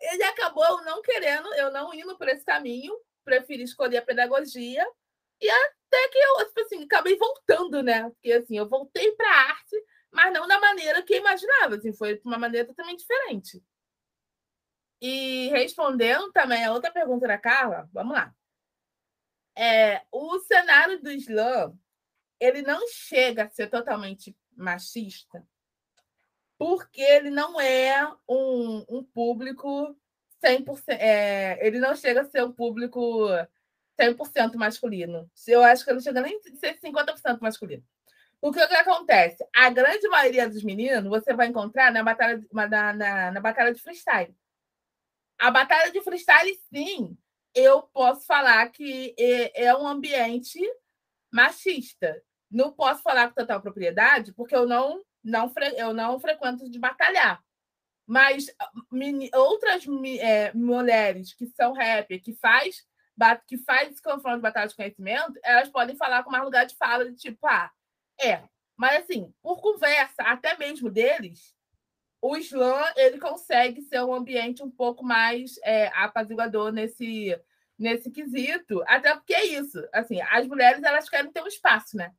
[0.03, 4.85] Ele acabou não querendo, eu não indo por esse caminho, preferi escolher a pedagogia,
[5.39, 8.09] e até que eu, tipo assim, acabei voltando, né?
[8.09, 9.75] Porque assim, eu voltei para a arte,
[10.11, 13.63] mas não da maneira que eu imaginava, assim, foi de uma maneira totalmente diferente.
[15.01, 18.33] E respondendo também a outra pergunta da Carla, vamos lá.
[19.55, 21.73] É, o cenário do Islã
[22.39, 25.45] ele não chega a ser totalmente machista,
[26.63, 29.93] porque ele não é um, um público
[30.41, 33.27] 100%, é, ele não chega a ser um público
[33.99, 35.29] 100% masculino.
[35.45, 37.83] Eu acho que ele não chega nem a ser 50% masculino.
[38.41, 39.45] O que, que acontece?
[39.53, 43.81] A grande maioria dos meninos você vai encontrar na batalha, na, na, na batalha de
[43.81, 44.33] freestyle.
[45.37, 47.17] A batalha de freestyle, sim,
[47.53, 50.61] eu posso falar que é, é um ambiente
[51.29, 52.23] machista.
[52.49, 57.43] Não posso falar com total propriedade, porque eu não, não, eu não frequento de batalhar.
[58.05, 58.47] Mas
[59.33, 59.85] outras
[60.19, 62.85] é, mulheres que são rap, que faz
[63.47, 66.75] que faz esse confronto de batalha de conhecimento, elas podem falar com mais lugar de
[66.75, 67.71] fala, de tipo, ah,
[68.19, 68.41] é.
[68.75, 71.53] Mas, assim, por conversa, até mesmo deles,
[72.21, 77.39] o slam ele consegue ser um ambiente um pouco mais é, apaziguador nesse,
[77.77, 82.13] nesse quesito, até porque é isso, assim, as mulheres elas querem ter um espaço, né?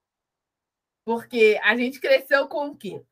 [1.04, 3.02] Porque a gente cresceu com o quê?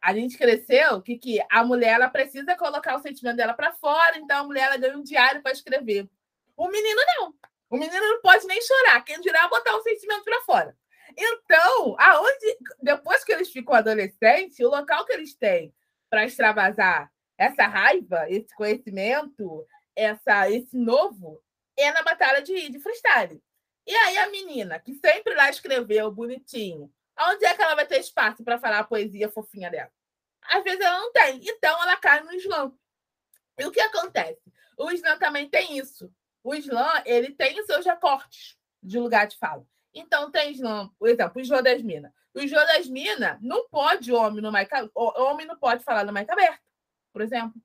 [0.00, 4.18] A gente cresceu que, que a mulher ela precisa colocar o sentimento dela para fora,
[4.18, 6.08] então a mulher ela ganha um diário para escrever.
[6.56, 7.34] O menino não.
[7.70, 10.76] O menino não pode nem chorar, quem dirá botar o sentimento para fora.
[11.16, 15.72] Então, aonde depois que eles ficam adolescentes, o local que eles têm
[16.10, 21.42] para extravasar essa raiva, esse conhecimento, essa, esse novo,
[21.76, 23.42] é na batalha de, de freestyle.
[23.86, 27.98] E aí a menina, que sempre lá escreveu bonitinho, onde é que ela vai ter
[27.98, 29.90] espaço para falar a poesia fofinha dela?
[30.42, 31.40] Às vezes ela não tem.
[31.42, 32.76] Então ela cai no slam.
[33.58, 34.52] E o que acontece?
[34.76, 36.12] O slam também tem isso.
[36.42, 39.64] O slam, ele tem os seus recortes de lugar de fala.
[39.94, 42.12] Então tem slam, por exemplo, o slam das minas.
[42.34, 46.30] O João das Minas não pode homem no mic, homem não pode falar no mic
[46.30, 46.62] aberto,
[47.12, 47.60] por exemplo.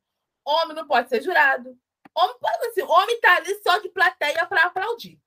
[0.45, 1.77] Homem não pode ser jurado.
[2.13, 5.19] Homem pode assim, homem está ali só de plateia para aplaudir.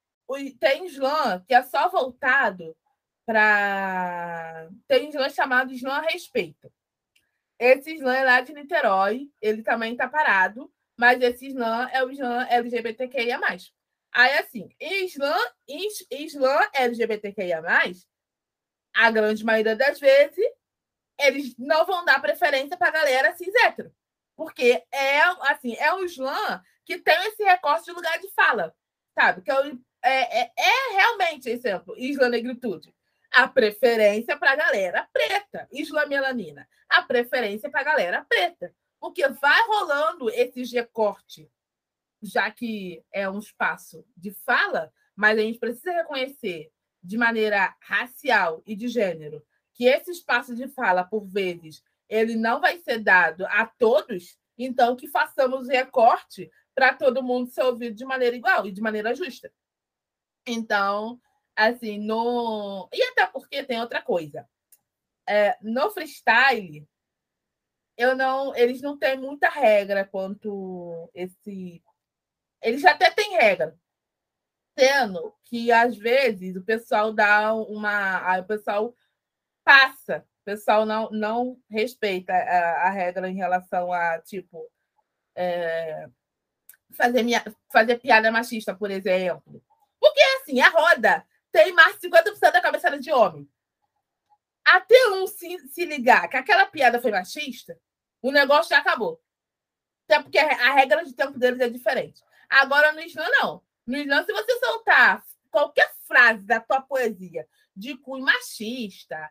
[0.58, 2.76] Tem slam que é só voltado
[3.30, 6.68] para tem slam chamado slam respeito.
[7.60, 10.68] Esse slam é lá de Niterói, ele também está parado,
[10.98, 13.38] mas esse slam é o slam LGBTQIA+.
[14.12, 15.38] Aí, assim, slam,
[16.10, 17.62] slam LGBTQIA+,
[18.96, 20.44] a grande maioria das vezes,
[21.20, 23.94] eles não vão dar preferência para a galera cis hétero.
[24.34, 28.74] Porque é assim, é um slam que tem esse recorte de lugar de fala,
[29.16, 29.42] sabe?
[29.42, 29.70] Que é,
[30.02, 32.92] é, é, é realmente, exemplo, Isla Negritude.
[33.32, 35.68] A preferência para a galera preta.
[35.72, 36.68] Isla Melanina.
[36.88, 38.74] A preferência para a galera preta.
[38.98, 41.50] Porque vai rolando esse recorte
[42.22, 46.70] já que é um espaço de fala, mas a gente precisa reconhecer
[47.02, 52.60] de maneira racial e de gênero que esse espaço de fala, por vezes, ele não
[52.60, 58.04] vai ser dado a todos, então que façamos recorte para todo mundo ser ouvido de
[58.04, 59.50] maneira igual e de maneira justa.
[60.46, 61.18] Então,
[61.68, 62.88] assim, no.
[62.92, 64.48] E até porque tem outra coisa.
[65.28, 66.88] É, no freestyle,
[67.96, 71.82] eu não, eles não têm muita regra quanto esse.
[72.62, 73.78] Eles até têm regra,
[74.74, 78.94] tendo que às vezes o pessoal dá uma, o pessoal
[79.64, 84.70] passa, o pessoal não, não respeita a, a regra em relação a tipo
[85.34, 86.08] é,
[86.92, 87.42] fazer, minha,
[87.72, 89.62] fazer piada machista, por exemplo.
[89.98, 93.48] Porque assim, a roda tem mais de 50% da cabeçada de homem.
[94.64, 97.78] Até um se, se ligar que aquela piada foi machista,
[98.22, 99.20] o negócio já acabou.
[100.04, 102.22] Até porque a regra de tempo deles é diferente.
[102.48, 103.62] Agora, no Islã, não.
[103.86, 109.30] No Islã, se você soltar qualquer frase da tua poesia de cunho machista,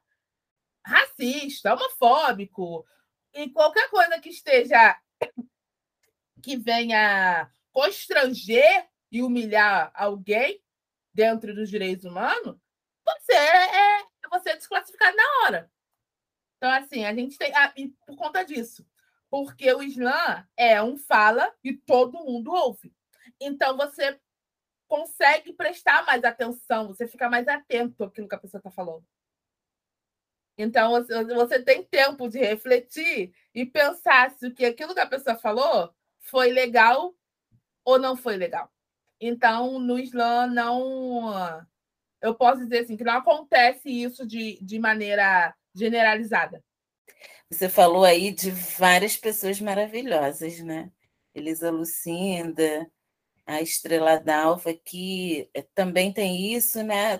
[0.86, 2.86] racista, homofóbico,
[3.34, 4.98] e qualquer coisa que esteja
[6.42, 10.62] que venha constranger e humilhar alguém
[11.14, 12.58] dentro dos direitos humanos,
[13.06, 15.72] você é, é você é desclassificado na hora.
[16.58, 17.54] Então, assim, a gente tem.
[17.56, 17.74] Ah,
[18.06, 18.86] por conta disso.
[19.30, 22.94] Porque o Islã é um fala e todo mundo ouve.
[23.40, 24.20] Então, você
[24.88, 29.06] consegue prestar mais atenção, você fica mais atento àquilo que a pessoa está falando.
[30.58, 30.92] Então,
[31.36, 37.16] você tem tempo de refletir e pensar se aquilo que a pessoa falou foi legal
[37.86, 38.70] ou não foi legal.
[39.20, 41.66] Então, no Islã, não.
[42.22, 46.64] Eu posso dizer assim, que não acontece isso de, de maneira generalizada.
[47.50, 50.92] Você falou aí de várias pessoas maravilhosas, né?
[51.34, 52.90] Elisa Lucinda,
[53.46, 57.20] a Estrela d'Alva, que eh, também tem isso, né?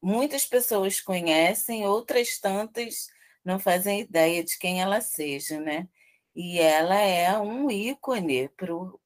[0.00, 3.08] Muitas pessoas conhecem, outras tantas
[3.44, 5.88] não fazem ideia de quem ela seja, né?
[6.34, 9.00] E ela é um ícone para o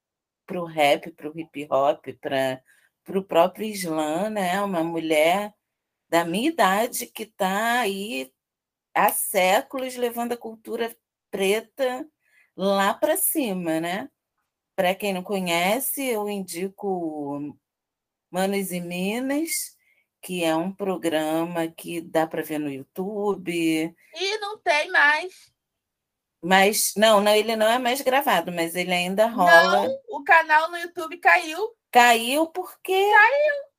[0.65, 2.63] rap, para o hip hop, para
[3.19, 4.61] o próprio Islã, né?
[4.63, 5.55] Uma mulher
[6.09, 8.33] da minha idade que está aí
[8.95, 10.95] há séculos levando a cultura
[11.31, 12.07] preta
[12.57, 14.11] lá para cima, né?
[14.75, 17.57] Para quem não conhece, eu indico
[18.31, 19.51] Manos e Minas,
[20.23, 23.95] que é um programa que dá para ver no YouTube.
[24.15, 25.53] E não tem mais.
[26.43, 29.87] Mas não, não, ele não é mais gravado, mas ele ainda rola.
[29.87, 31.77] Não, o canal no YouTube caiu.
[31.91, 32.93] Caiu porque.
[32.93, 33.71] Caiu.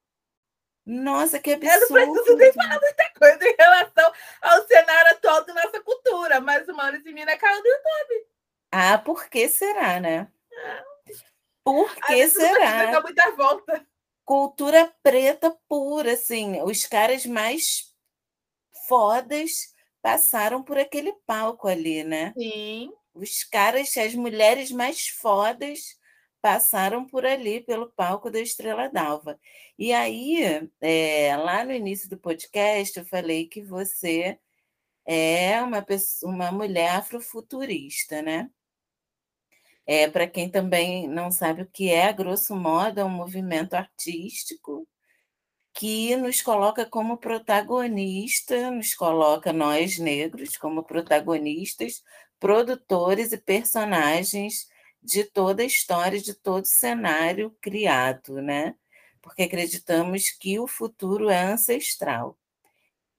[0.85, 1.97] Nossa, que absurdo.
[1.97, 6.39] Eu não preciso nem falar muita coisa em relação ao cenário atual da nossa cultura,
[6.39, 8.27] mas o Manos e Mina caiu do YouTube.
[8.71, 10.27] Ah, por que será, né?
[11.63, 12.91] Por que será?
[12.91, 13.85] Dá muita volta.
[14.25, 16.61] Cultura preta pura, assim.
[16.61, 17.93] Os caras mais
[18.87, 22.33] fodas passaram por aquele palco ali, né?
[22.37, 22.91] Sim.
[23.13, 25.99] Os caras, as mulheres mais fodas
[26.41, 29.39] passaram por ali, pelo palco da Estrela d'Alva.
[29.77, 34.39] E aí, é, lá no início do podcast, eu falei que você
[35.05, 38.49] é uma, pessoa, uma mulher afrofuturista, né?
[39.85, 44.87] É, Para quem também não sabe o que é, grosso modo, é um movimento artístico
[45.73, 52.03] que nos coloca como protagonista, nos coloca nós negros como protagonistas,
[52.39, 54.67] produtores e personagens
[55.01, 58.75] de toda a história, de todo cenário criado, né?
[59.21, 62.37] Porque acreditamos que o futuro é ancestral.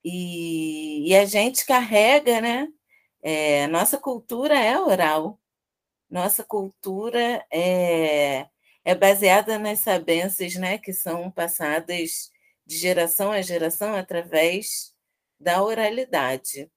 [0.04, 2.68] E, e a gente carrega, né?
[3.22, 5.40] É, nossa cultura é oral,
[6.10, 8.48] nossa cultura é,
[8.84, 12.31] é baseada nas sabências né, que são passadas
[12.72, 14.94] de geração a geração através
[15.38, 16.70] da oralidade.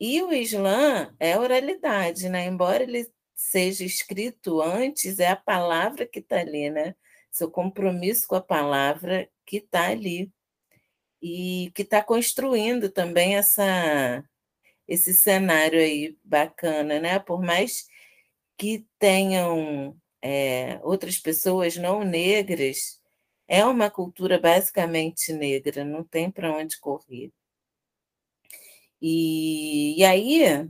[0.00, 2.46] E o Islã é oralidade, né?
[2.46, 6.94] embora ele seja escrito antes, é a palavra que está ali, né?
[7.30, 10.32] seu compromisso com a palavra que está ali.
[11.20, 14.22] E que está construindo também essa,
[14.86, 17.18] esse cenário aí bacana, né?
[17.18, 17.86] Por mais
[18.58, 23.00] que tenham é, outras pessoas não negras,
[23.46, 27.32] é uma cultura basicamente negra, não tem para onde correr.
[29.00, 30.68] E, e aí,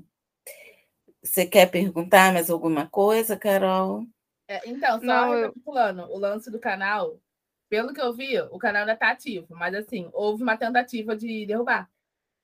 [1.22, 4.04] você quer perguntar mais alguma coisa, Carol?
[4.48, 6.08] É, então, só não, recapitulando, eu...
[6.08, 7.20] o lance do canal,
[7.68, 11.46] pelo que eu vi, o canal ainda está ativo, mas assim, houve uma tentativa de
[11.46, 11.90] derrubar,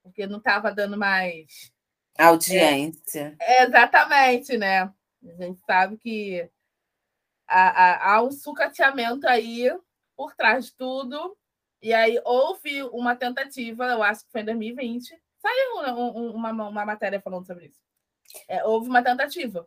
[0.03, 1.73] porque não estava dando mais
[2.17, 3.37] audiência.
[3.41, 4.83] É, exatamente, né?
[4.83, 6.49] A gente sabe que
[7.47, 9.71] há, há um sucateamento aí
[10.21, 11.35] por trás de tudo.
[11.81, 16.85] E aí houve uma tentativa, eu acho que foi em 2020, saiu um, uma, uma
[16.85, 17.81] matéria falando sobre isso.
[18.47, 19.67] É, houve uma tentativa.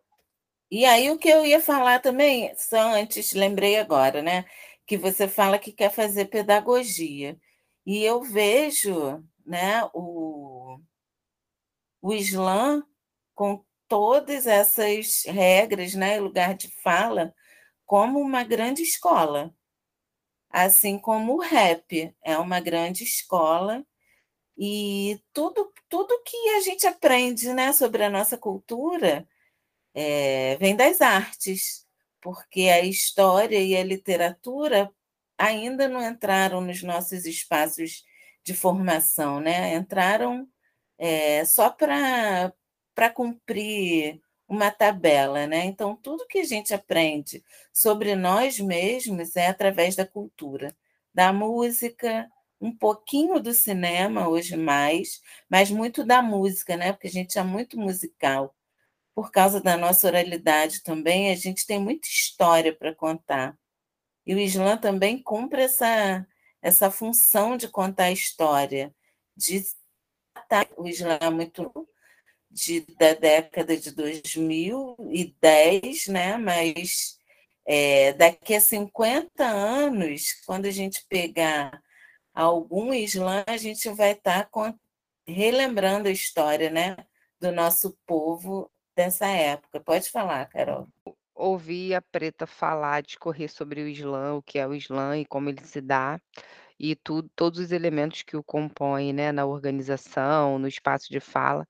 [0.70, 4.46] E aí o que eu ia falar também, só antes, lembrei agora, né?
[4.86, 7.36] Que você fala que quer fazer pedagogia.
[7.84, 10.80] E eu vejo né, o,
[12.00, 12.84] o Islã
[13.34, 17.34] com todas essas regras, né, lugar de fala,
[17.88, 19.52] como uma grande escola.
[20.54, 23.84] Assim como o rap é uma grande escola
[24.58, 29.28] e tudo, tudo que a gente aprende né, sobre a nossa cultura
[29.94, 31.88] é, vem das artes,
[32.22, 34.94] porque a história e a literatura
[35.38, 38.04] ainda não entraram nos nossos espaços
[38.44, 39.76] de formação, né?
[39.76, 40.48] entraram
[40.98, 42.54] é, só para
[43.14, 45.66] cumprir uma tabela, né?
[45.66, 50.76] Então, tudo que a gente aprende sobre nós mesmos é através da cultura,
[51.14, 52.30] da música,
[52.62, 56.94] um pouquinho do cinema hoje mais, mas muito da música, né?
[56.94, 58.56] Porque a gente é muito musical.
[59.16, 63.58] Por causa da nossa oralidade também, a gente tem muita história para contar.
[64.26, 66.26] E o Islã também cumpre essa,
[66.62, 68.94] essa função de contar a história,
[69.36, 69.64] de
[70.78, 71.72] o Islã é muito
[72.54, 76.38] de, da década de 2010, né?
[76.38, 77.18] mas
[77.66, 81.82] é, daqui a 50 anos, quando a gente pegar
[82.34, 84.76] algum Islã, a gente vai estar tá
[85.28, 86.96] relembrando a história né?
[87.40, 89.80] do nosso povo dessa época.
[89.80, 90.88] Pode falar, Carol.
[91.34, 95.50] Ouvi a Preta falar, discorrer sobre o Islã, o que é o Islã e como
[95.50, 96.22] ele se dá,
[96.80, 96.96] e
[97.36, 101.68] todos os elementos que o compõem né, na organização, no espaço de fala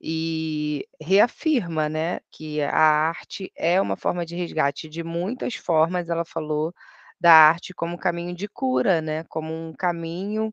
[0.00, 6.24] e reafirma, né, que a arte é uma forma de resgate de muitas formas, ela
[6.24, 6.72] falou
[7.20, 10.52] da arte como caminho de cura, né, como um caminho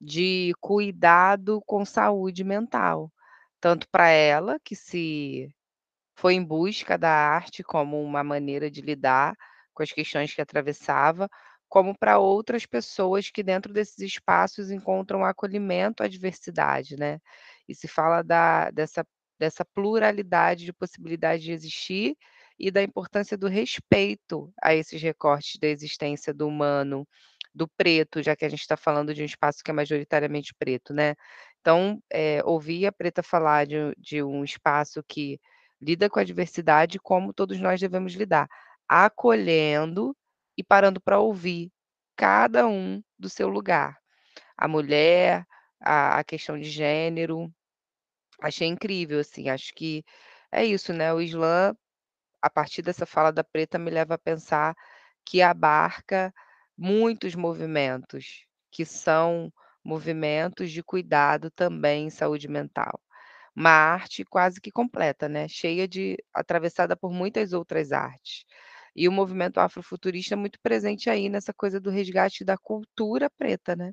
[0.00, 3.12] de cuidado com saúde mental,
[3.60, 5.48] tanto para ela que se
[6.16, 9.34] foi em busca da arte como uma maneira de lidar
[9.74, 11.28] com as questões que atravessava,
[11.68, 17.18] como para outras pessoas que dentro desses espaços encontram acolhimento à diversidade, né?
[17.72, 19.04] E se fala da, dessa,
[19.38, 22.16] dessa pluralidade de possibilidades de existir
[22.58, 27.06] e da importância do respeito a esses recortes da existência do humano,
[27.54, 30.94] do preto, já que a gente está falando de um espaço que é majoritariamente preto,
[30.94, 31.14] né?
[31.60, 35.40] Então, é, ouvir a Preta falar de, de um espaço que
[35.80, 38.48] lida com a diversidade como todos nós devemos lidar,
[38.88, 40.16] acolhendo
[40.56, 41.70] e parando para ouvir
[42.16, 43.98] cada um do seu lugar.
[44.56, 45.44] A mulher,
[45.80, 47.52] a, a questão de gênero.
[48.42, 50.04] Achei incrível, assim, acho que
[50.50, 51.12] é isso, né?
[51.14, 51.74] O Islã,
[52.42, 54.74] a partir dessa fala da Preta, me leva a pensar
[55.26, 56.32] que abarca
[56.78, 59.52] muitos movimentos, que são
[59.84, 63.00] movimentos de cuidado também em saúde mental.
[63.56, 65.48] Uma arte quase que completa, né?
[65.48, 68.44] Cheia de atravessada por muitas outras artes.
[68.96, 73.76] E o movimento afrofuturista é muito presente aí nessa coisa do resgate da cultura preta,
[73.76, 73.92] né?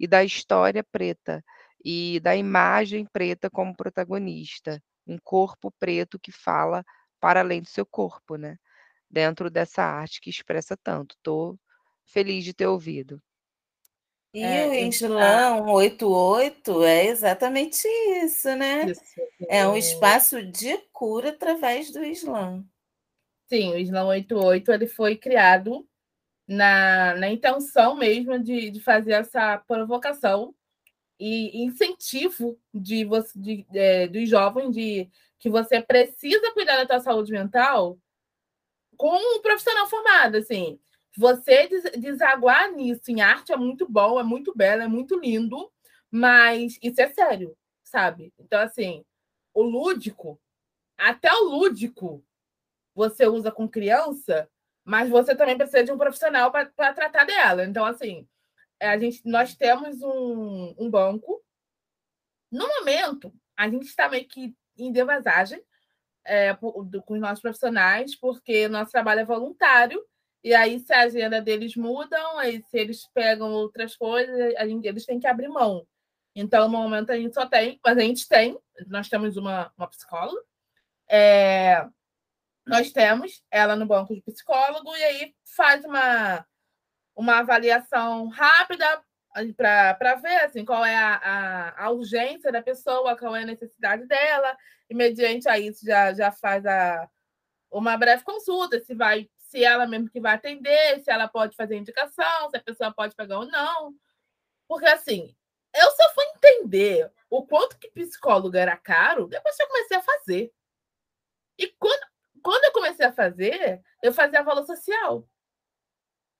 [0.00, 1.44] E da história preta,
[1.90, 6.84] e da imagem preta como protagonista, um corpo preto que fala
[7.18, 8.58] para além do seu corpo, né?
[9.10, 11.14] Dentro dessa arte que expressa tanto.
[11.16, 11.58] Estou
[12.04, 13.22] feliz de ter ouvido.
[14.34, 17.88] E é, o Islã 188 é exatamente
[18.22, 18.90] isso, né?
[18.90, 19.00] Isso.
[19.48, 22.62] É um espaço de cura através do Islã.
[23.46, 25.88] Sim, o Islã 88 ele foi criado
[26.46, 30.54] na, na intenção mesmo de, de fazer essa provocação
[31.18, 35.08] e incentivo de você, de, é, dos jovens de
[35.38, 37.98] que você precisa cuidar da sua saúde mental
[38.96, 40.78] com um profissional formado, assim.
[41.16, 45.70] Você desaguar nisso em arte é muito bom, é muito belo, é muito lindo,
[46.10, 48.32] mas isso é sério, sabe?
[48.38, 49.04] Então, assim,
[49.54, 50.40] o lúdico,
[50.96, 52.24] até o lúdico,
[52.94, 54.48] você usa com criança,
[54.84, 57.64] mas você também precisa de um profissional para tratar dela.
[57.64, 58.26] Então, assim,
[58.80, 61.42] a gente, nós temos um, um banco.
[62.50, 65.62] No momento, a gente está meio que em devasagem
[66.24, 70.04] é, com os nossos profissionais, porque nosso trabalho é voluntário,
[70.42, 74.86] e aí, se a agenda deles mudam, aí se eles pegam outras coisas, a gente,
[74.86, 75.86] eles têm que abrir mão.
[76.34, 79.88] Então, no momento, a gente só tem, mas a gente tem, nós temos uma, uma
[79.88, 80.40] psicóloga,
[81.08, 81.86] é,
[82.66, 86.46] nós temos ela no banco de psicólogo e aí faz uma,
[87.18, 89.02] uma avaliação rápida
[89.56, 94.06] para ver assim, qual é a, a, a, urgência da pessoa, qual é a necessidade
[94.06, 94.56] dela,
[94.88, 97.08] e mediante a isso já, já faz a,
[97.72, 101.76] uma breve consulta, se vai se ela mesmo que vai atender, se ela pode fazer
[101.76, 103.94] indicação, se a pessoa pode pegar ou não.
[104.68, 105.34] Porque, assim,
[105.74, 110.02] eu só fui entender o quanto que psicólogo era caro depois que eu comecei a
[110.02, 110.52] fazer.
[111.58, 112.06] E quando,
[112.42, 115.26] quando eu comecei a fazer, eu fazia valor social.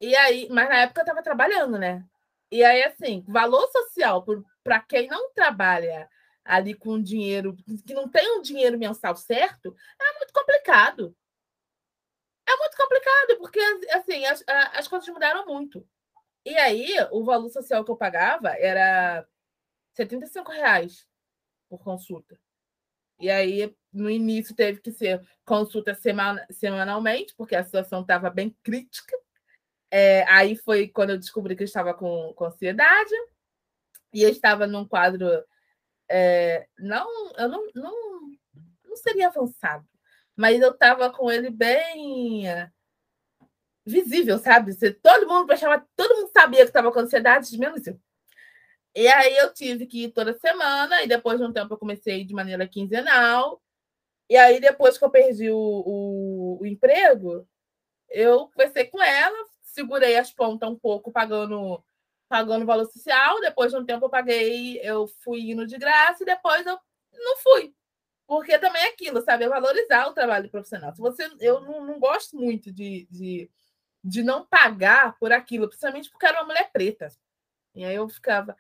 [0.01, 2.05] E aí, mas na época eu estava trabalhando, né?
[2.51, 4.24] E aí, assim, valor social
[4.62, 6.09] para quem não trabalha
[6.44, 11.14] ali com dinheiro, que não tem um dinheiro mensal certo, é muito complicado.
[12.46, 13.61] É muito complicado, porque
[13.92, 14.42] assim, as,
[14.72, 15.86] as coisas mudaram muito.
[16.44, 19.26] E aí, o valor social que eu pagava era
[19.94, 21.07] 75 reais
[21.68, 22.40] por consulta.
[23.20, 28.57] E aí, no início, teve que ser consulta semana, semanalmente, porque a situação estava bem
[28.62, 29.14] crítica.
[29.91, 33.14] É, aí foi quando eu descobri que eu estava com, com ansiedade.
[34.12, 35.26] E eu estava num quadro.
[36.09, 38.20] É, não, eu não, não,
[38.84, 39.86] não seria avançado,
[40.34, 42.47] mas eu estava com ele bem
[43.84, 44.72] visível, sabe?
[44.72, 48.01] Você, todo mundo prestava, todo mundo sabia que estava com ansiedade, menos eu.
[48.95, 52.24] E aí eu tive que ir toda semana, e depois de um tempo eu comecei
[52.24, 53.62] de maneira quinzenal.
[54.28, 57.49] E aí, depois que eu perdi o, o, o emprego,
[58.11, 59.47] eu conversei com ela,
[59.79, 61.83] segurei as pontas um pouco, pagando
[62.29, 63.41] pagando valor social.
[63.41, 66.79] Depois de um tempo eu paguei, eu fui indo de graça, e depois eu
[67.12, 67.74] não fui.
[68.26, 69.45] Porque também é aquilo, sabe?
[69.45, 70.95] É valorizar o trabalho profissional.
[70.95, 73.51] Se você, eu não, não gosto muito de, de,
[74.05, 77.09] de não pagar por aquilo, principalmente porque era uma mulher preta.
[77.74, 78.57] E aí eu ficava,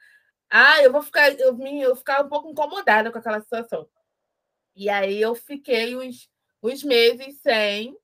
[0.48, 3.88] ah, eu vou ficar, eu, me, eu ficava um pouco incomodada com aquela situação.
[4.74, 6.30] E aí eu fiquei uns,
[6.62, 7.96] uns meses sem,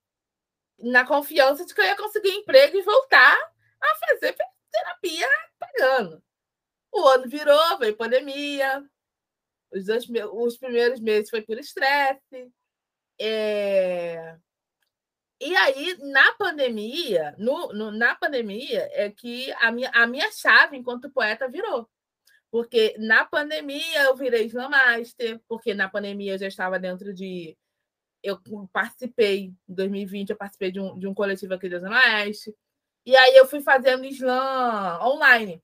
[0.78, 3.36] na confiança de que eu ia conseguir emprego e voltar
[3.80, 4.36] a fazer
[4.70, 6.22] terapia pagando.
[6.92, 8.84] O ano virou, veio pandemia,
[9.72, 12.52] os, dois, os primeiros meses foi por estresse.
[13.20, 14.36] É...
[15.40, 20.76] E aí, na pandemia, no, no, na pandemia, é que a minha, a minha chave
[20.76, 21.88] enquanto poeta virou.
[22.50, 27.58] Porque na pandemia eu virei Slam Master, porque na pandemia eu já estava dentro de.
[28.24, 28.40] Eu
[28.72, 32.56] participei, em 2020, eu participei de um, de um coletivo aqui da Zona Oeste.
[33.04, 35.62] E aí eu fui fazendo slam online.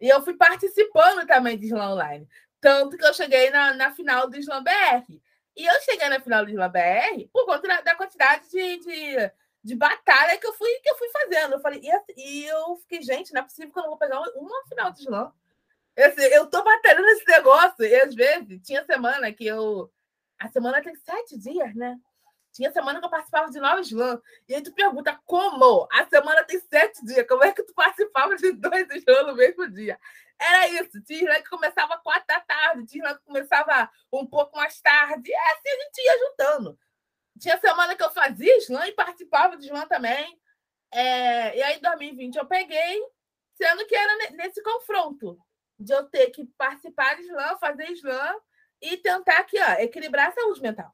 [0.00, 2.28] E eu fui participando também de slam online.
[2.60, 5.20] Tanto que eu cheguei na, na final do Slam BR.
[5.56, 9.32] E eu cheguei na final do Slam BR por conta da, da quantidade de, de,
[9.64, 11.54] de, batalha que eu fui, que eu fui fazendo.
[11.54, 14.20] Eu falei, e, e, eu fiquei, gente, não é possível que eu não vou pegar
[14.36, 15.32] uma final de slam.
[15.98, 17.84] Assim, eu tô batalhando esse negócio.
[17.84, 19.90] E às vezes, tinha semana que eu.
[20.42, 21.96] A semana tem sete dias, né?
[22.50, 24.20] Tinha semana que eu participava de nove slams.
[24.48, 25.86] E aí tu pergunta como?
[25.92, 27.24] A semana tem sete dias.
[27.28, 29.96] Como é que tu participava de dois slams no mesmo dia?
[30.40, 31.00] Era isso.
[31.04, 35.30] Tinha slam que começava quatro da tarde, tinha slam que começava um pouco mais tarde.
[35.30, 36.78] E assim a gente ia juntando.
[37.38, 40.40] Tinha semana que eu fazia slam e participava de slam também.
[40.92, 41.56] É...
[41.56, 43.00] E aí, em 2020, eu peguei,
[43.54, 45.38] sendo que era nesse confronto
[45.78, 48.40] de eu ter que participar de slam, fazer slam
[48.82, 50.92] e tentar aqui, ó, equilibrar a saúde mental.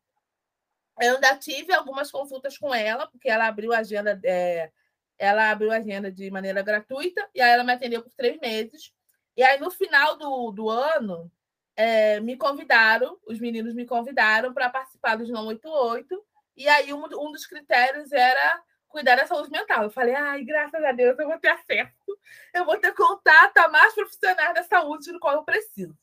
[1.00, 4.70] Eu ainda tive algumas consultas com ela, porque ela abriu a agenda, é,
[5.18, 8.92] ela abriu a agenda de maneira gratuita, e aí ela me atendeu por três meses.
[9.36, 11.30] E aí, no final do, do ano,
[11.76, 16.24] é, me convidaram, os meninos me convidaram para participar do Não 88,
[16.56, 19.84] e aí um, um dos critérios era cuidar da saúde mental.
[19.84, 22.18] Eu falei, ai, graças a Deus, eu vou ter acesso,
[22.52, 25.96] eu vou ter contato a mais profissionais da saúde do qual eu preciso.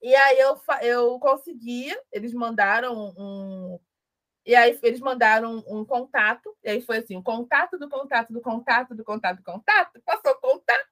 [0.00, 3.80] E aí eu, eu consegui, eles mandaram um,
[4.46, 8.40] e aí eles mandaram um, contato, e aí foi assim, o contato do contato do
[8.40, 10.86] contato do contato do contato, passou o contato,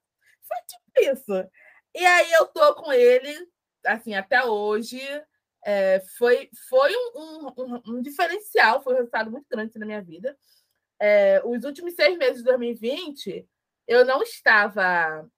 [0.47, 1.51] foi tipo isso.
[1.95, 3.35] E aí eu tô com ele,
[3.87, 5.01] assim, até hoje.
[5.65, 10.37] É, foi foi um, um, um, diferencial, foi um resultado muito grande na minha vida.
[11.01, 13.49] É, os últimos seis meses de 2020,
[13.89, 15.29] eu não estava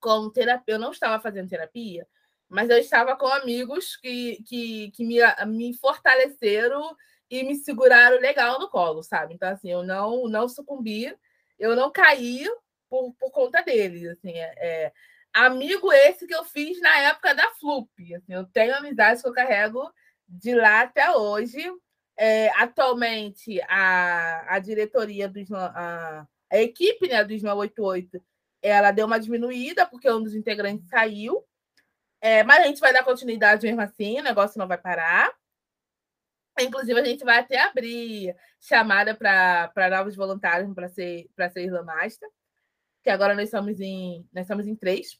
[0.00, 2.06] com terapia, eu não estava fazendo terapia,
[2.50, 6.96] mas eu estava com amigos que, que, que me, me fortaleceram
[7.30, 9.34] e me seguraram legal no colo, sabe?
[9.34, 11.16] Então, assim, eu não, não sucumbi,
[11.58, 12.44] eu não caí
[12.88, 14.04] por, por conta deles.
[14.10, 14.92] Assim, é, é,
[15.32, 17.88] amigo esse que eu fiz na época da Flup.
[18.16, 19.88] Assim, eu tenho amizades que eu carrego
[20.28, 21.64] de lá até hoje.
[22.18, 28.20] É, atualmente, a, a diretoria do a, a equipe né, do Snow 88
[28.62, 31.42] ela deu uma diminuída, porque um dos integrantes saiu.
[32.20, 35.32] É, mas a gente vai dar continuidade mesmo assim, o negócio não vai parar.
[36.60, 42.28] Inclusive, a gente vai até abrir chamada para novos voluntários para ser, ser Isla Master,
[43.02, 45.18] que agora nós estamos em, nós estamos em três.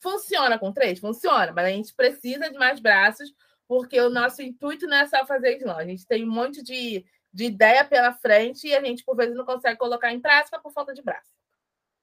[0.00, 0.98] Funciona com três?
[0.98, 3.30] Funciona, mas a gente precisa de mais braços,
[3.68, 5.76] porque o nosso intuito não é só fazer slam.
[5.76, 9.36] A gente tem um monte de, de ideia pela frente e a gente, por vezes,
[9.36, 11.30] não consegue colocar em prática por falta de braço.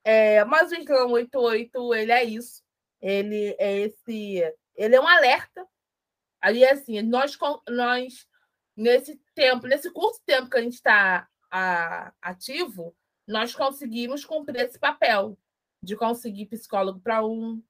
[0.03, 2.63] É, mas o Slam 88, ele é isso.
[3.01, 4.43] Ele é esse.
[4.75, 5.65] Ele é um alerta.
[6.41, 7.37] Ali, assim, nós,
[7.69, 8.27] nós
[8.75, 11.27] nesse tempo, nesse curto tempo que a gente está
[12.21, 12.95] ativo,
[13.27, 15.37] nós conseguimos cumprir esse papel
[15.81, 17.61] de conseguir psicólogo para um,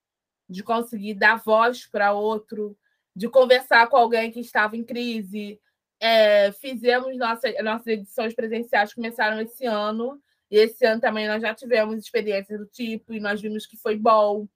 [0.50, 2.78] de conseguir dar voz para outro,
[3.16, 5.60] de conversar com alguém que estava em crise.
[6.00, 11.54] É, fizemos nossa, nossas edições presenciais começaram esse ano, e esse ano também nós já
[11.54, 14.48] tivemos experiências do tipo, e nós vimos que foi bom.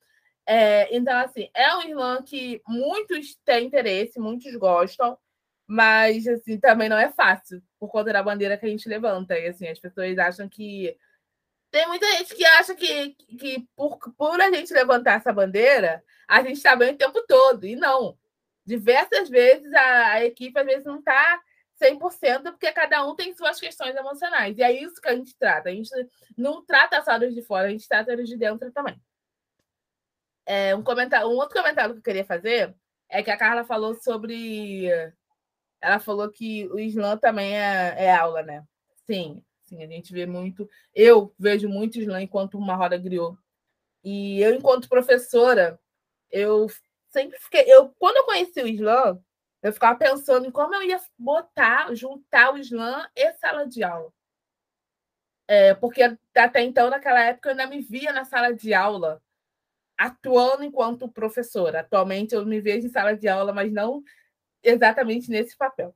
[0.45, 5.17] É, então, assim, é um irmão que muitos têm interesse, muitos gostam,
[5.67, 9.37] mas assim, também não é fácil, por conta da bandeira que a gente levanta.
[9.37, 10.97] E assim, as pessoas acham que
[11.71, 16.41] tem muita gente que acha que, que por, por a gente levantar essa bandeira, a
[16.43, 17.65] gente está bem o tempo todo.
[17.65, 18.17] E não.
[18.65, 21.41] Diversas vezes a, a equipe às vezes não está
[21.81, 24.57] 100%, porque cada um tem suas questões emocionais.
[24.57, 25.69] E é isso que a gente trata.
[25.69, 25.89] A gente
[26.37, 29.01] não trata só dos de fora, a gente trata dos de dentro também.
[30.45, 32.75] É, um, comentário, um outro comentário que eu queria fazer
[33.09, 34.87] é que a Carla falou sobre.
[35.81, 38.63] Ela falou que o Islã também é, é aula, né?
[39.05, 40.69] Sim, Assim, a gente vê muito.
[40.93, 43.37] Eu vejo muito slam enquanto uma roda griot.
[44.03, 45.79] E eu, enquanto professora,
[46.29, 46.67] eu
[47.09, 47.63] sempre fiquei.
[47.67, 49.23] Eu, quando eu conheci o slam,
[49.63, 54.11] eu ficava pensando em como eu ia botar, juntar o slam e sala de aula.
[55.47, 56.01] É, porque
[56.35, 59.21] até então, naquela época, eu ainda me via na sala de aula
[60.01, 61.81] atuando enquanto professora.
[61.81, 64.03] Atualmente, eu me vejo em sala de aula, mas não
[64.63, 65.95] exatamente nesse papel.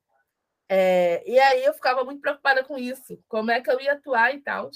[0.69, 4.33] É, e aí eu ficava muito preocupada com isso, como é que eu ia atuar
[4.35, 4.69] e tal.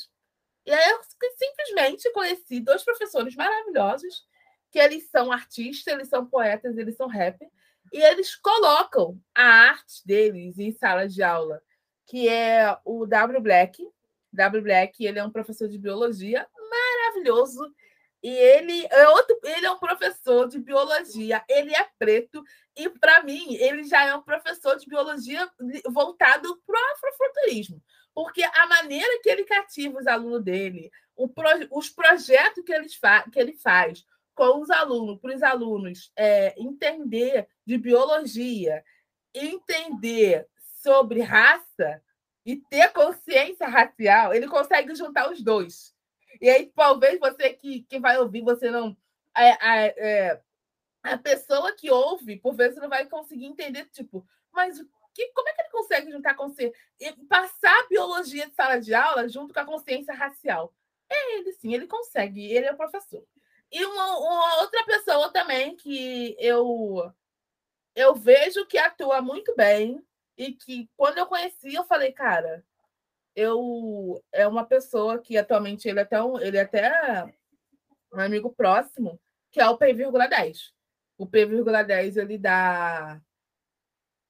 [0.65, 0.99] E aí eu
[1.37, 4.27] simplesmente conheci dois professores maravilhosos,
[4.71, 7.51] que eles são artistas, eles são poetas, eles são rappers,
[7.93, 11.61] e eles colocam a arte deles em sala de aula,
[12.07, 13.87] que é o W Black.
[14.33, 17.73] W Black, ele é um professor de biologia maravilhoso,
[18.21, 22.43] e ele é outro, ele é um professor de biologia, ele é preto,
[22.75, 25.49] e para mim, ele já é um professor de biologia
[25.87, 27.81] voltado para o afrofuturismo.
[28.13, 30.91] Porque a maneira que ele cativa os alunos dele,
[31.33, 32.87] pro, os projetos que ele,
[33.31, 34.03] que ele faz
[34.35, 38.83] com os alunos, para os alunos é, entender de biologia,
[39.33, 40.47] entender
[40.81, 42.01] sobre raça
[42.45, 45.93] e ter consciência racial, ele consegue juntar os dois.
[46.41, 48.95] E aí, talvez você que, que vai ouvir, você não.
[49.37, 50.41] É, é,
[51.03, 54.79] a pessoa que ouve, por vezes, não vai conseguir entender, tipo, mas
[55.19, 58.93] que, como é que ele consegue juntar consciência e passar a biologia de sala de
[58.93, 60.73] aula junto com a consciência racial?
[61.09, 63.25] É ele, sim, ele consegue, ele é o professor.
[63.71, 67.13] E uma, uma outra pessoa também que eu
[67.95, 70.03] eu vejo que atua muito bem
[70.37, 72.65] e que quando eu conheci eu falei, cara,
[73.35, 77.33] eu é uma pessoa que atualmente ele é até um, ele é até
[78.13, 79.19] um amigo próximo,
[79.51, 80.71] que é o P,10.
[81.17, 83.21] O P,10 ele dá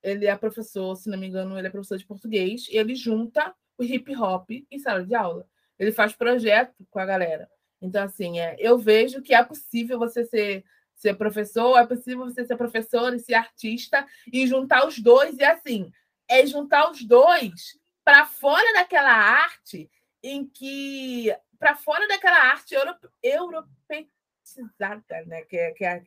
[0.02, 3.54] ele é professor, se não me engano, ele é professor de português, e ele junta
[3.78, 5.46] o hip hop em sala de aula.
[5.78, 7.50] Ele faz projeto com a galera.
[7.82, 10.64] Então, assim, é, eu vejo que é possível você ser,
[10.96, 15.44] ser professor, é possível você ser professor e ser artista e juntar os dois, e
[15.44, 15.92] assim,
[16.28, 17.79] é juntar os dois
[18.10, 19.88] para fora daquela arte
[20.24, 22.74] em que para fora daquela arte
[23.22, 24.10] europeizada,
[25.28, 25.44] né?
[25.44, 26.04] Que é, que é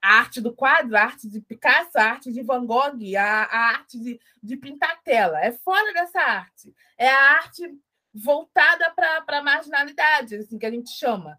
[0.00, 3.58] a arte do quadro, a arte de Picasso, a arte de Van Gogh, a, a
[3.68, 5.44] arte de, de pintar tela.
[5.44, 6.74] É fora dessa arte.
[6.96, 7.78] É a arte
[8.14, 11.38] voltada para a marginalidade, assim, que a gente chama.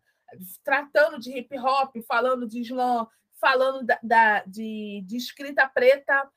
[0.64, 3.07] Tratando de hip hop, falando de slam,
[3.41, 6.30] falando da, da de, de escrita preta,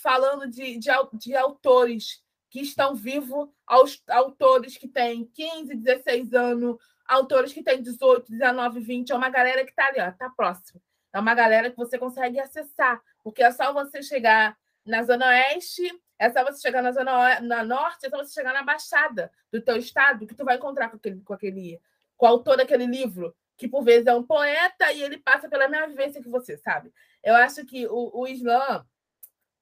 [0.00, 6.76] falando de, de, de autores que estão vivos, aos autores que têm 15, 16 anos,
[7.06, 10.82] autores que têm 18, 19, 20, é uma galera que está ali, está próximo.
[11.12, 15.82] É uma galera que você consegue acessar, porque é só você chegar na Zona Oeste,
[16.18, 19.60] é só você chegar na Zona na Norte, é só você chegar na Baixada do
[19.60, 21.80] teu estado, que tu vai encontrar com aquele, com aquele,
[22.16, 25.68] com o autor daquele livro, que por vezes é um poeta e ele passa pela
[25.68, 26.92] mesma vivência que você, sabe?
[27.22, 28.84] Eu acho que o, o Islã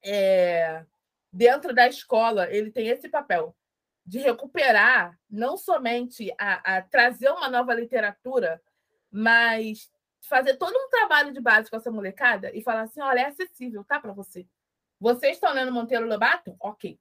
[0.03, 0.85] é,
[1.31, 3.55] dentro da escola, ele tem esse papel
[4.05, 8.61] de recuperar não somente a, a, trazer uma nova literatura,
[9.11, 13.25] mas fazer todo um trabalho de base com essa molecada e falar assim: olha, é
[13.25, 14.47] acessível, tá para você.
[14.99, 16.55] Vocês estão lendo Monteiro Lobato?
[16.59, 16.99] Ok.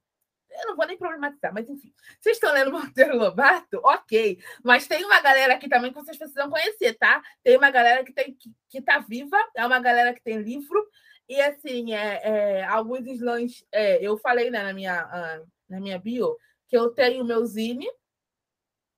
[0.51, 1.93] Eu não vou nem problematizar, mas enfim.
[2.21, 3.81] Vocês estão lendo Monteiro Lobato?
[3.83, 4.39] Ok.
[4.63, 7.23] Mas tem uma galera aqui também que vocês precisam conhecer, tá?
[7.43, 10.87] Tem uma galera que, tem, que, que tá viva, é uma galera que tem livro,
[11.29, 15.99] e assim, é, é alguns slams, é, eu falei né, na minha, uh, na minha
[15.99, 16.37] bio,
[16.69, 17.87] que eu tenho o meu zine,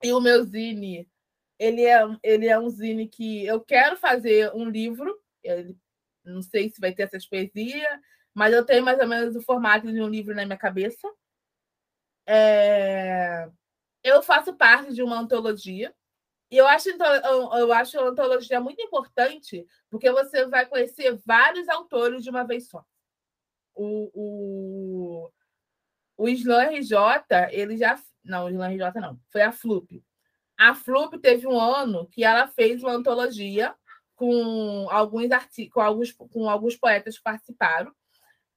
[0.03, 1.09] e o meu zine,
[1.59, 5.77] ele é, ele é um zine que eu quero fazer um livro, ele,
[6.25, 8.01] não sei se vai ter essas poesias,
[8.35, 11.09] mas eu tenho mais ou menos o formato de um livro na minha cabeça.
[12.27, 13.51] É...
[14.03, 15.95] Eu faço parte de uma antologia,
[16.51, 22.25] e eu acho, eu acho a antologia muito importante, porque você vai conhecer vários autores
[22.25, 22.85] de uma vez só.
[23.73, 25.31] O, o,
[26.17, 26.97] o Slam RJ,
[27.53, 27.97] ele já.
[28.25, 30.03] Não, o Slam RJ não, foi a Flup.
[30.59, 33.75] A Flup teve um ano que ela fez uma antologia
[34.17, 37.95] com alguns, artigos, com alguns, com alguns poetas que participaram.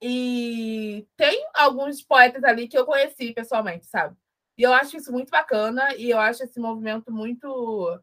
[0.01, 4.17] E tem alguns poetas ali que eu conheci pessoalmente, sabe?
[4.57, 7.99] E eu acho isso muito bacana e eu acho esse movimento muito.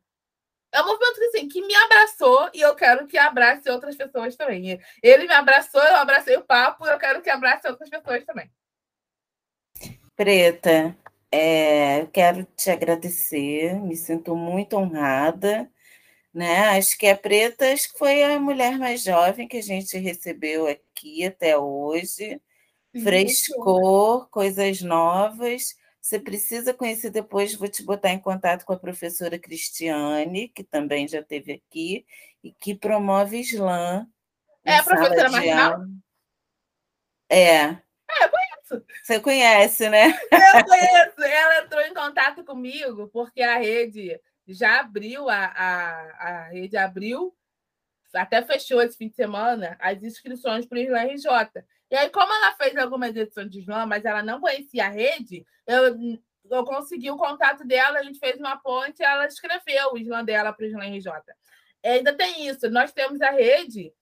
[0.72, 4.80] É um movimento assim, que me abraçou e eu quero que abrace outras pessoas também.
[5.03, 8.51] Ele me abraçou, eu abracei o papo, eu quero que abrace outras pessoas também.
[10.14, 10.96] Preta,
[11.32, 15.70] é, quero te agradecer, me sinto muito honrada.
[16.32, 16.68] Né?
[16.76, 20.68] Acho que a Preta acho que foi a mulher mais jovem que a gente recebeu
[20.68, 22.40] aqui até hoje.
[22.92, 25.74] Frescor, coisas novas.
[26.11, 31.06] Você precisa conhecer depois, vou te botar em contato com a professora Cristiane, que também
[31.06, 32.04] já esteve aqui,
[32.42, 34.08] e que promove slam.
[34.64, 35.84] É a professora Marginal?
[37.28, 37.62] É.
[37.62, 37.78] É,
[38.24, 38.86] eu conheço.
[39.04, 40.08] Você conhece, né?
[40.32, 41.22] Eu conheço.
[41.22, 47.32] Ela entrou em contato comigo porque a rede já abriu, a, a, a rede abriu,
[48.12, 51.64] até fechou esse fim de semana, as inscrições para o Slam RJ.
[51.91, 55.45] E aí, como ela fez algumas edições de Slam, mas ela não conhecia a rede,
[55.66, 55.97] eu,
[56.51, 60.53] eu consegui o contato dela, a gente fez uma ponte ela escreveu o Slam dela
[60.53, 61.11] para o Slam RJ.
[61.82, 63.93] E ainda tem isso, nós temos a rede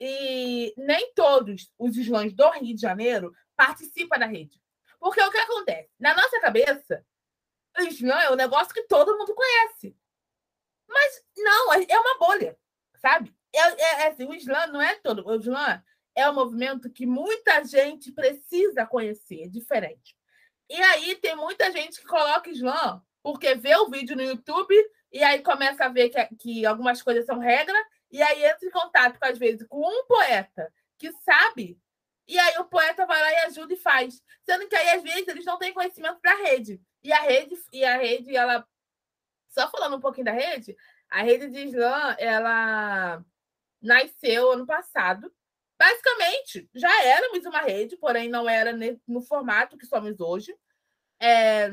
[0.00, 4.60] e nem todos os slams do Rio de Janeiro participam da rede.
[5.00, 5.90] Porque o que acontece?
[5.98, 7.04] Na nossa cabeça,
[7.78, 9.96] o slam é um negócio que todo mundo conhece.
[10.88, 12.56] Mas não, é, é uma bolha,
[12.96, 13.34] sabe?
[13.52, 15.26] É, é, é assim, o slam não é todo.
[15.26, 15.82] O slam
[16.14, 20.16] é um movimento que muita gente precisa conhecer, é diferente.
[20.68, 24.74] E aí tem muita gente que coloca slam porque vê o vídeo no YouTube
[25.12, 27.78] e aí começa a ver que, que algumas coisas são regra,
[28.10, 31.78] e aí entra em contato, às vezes, com um poeta que sabe,
[32.26, 34.22] e aí o poeta vai lá e ajuda e faz.
[34.44, 36.80] Sendo que aí, às vezes, eles não têm conhecimento da rede.
[37.02, 38.66] E a rede, e a rede, ela.
[39.48, 40.76] Só falando um pouquinho da rede,
[41.08, 43.24] a rede de slam, ela
[43.80, 45.32] nasceu ano passado
[45.78, 48.76] Basicamente, já éramos uma rede, porém não era
[49.06, 50.54] no formato que somos hoje.
[51.20, 51.70] É,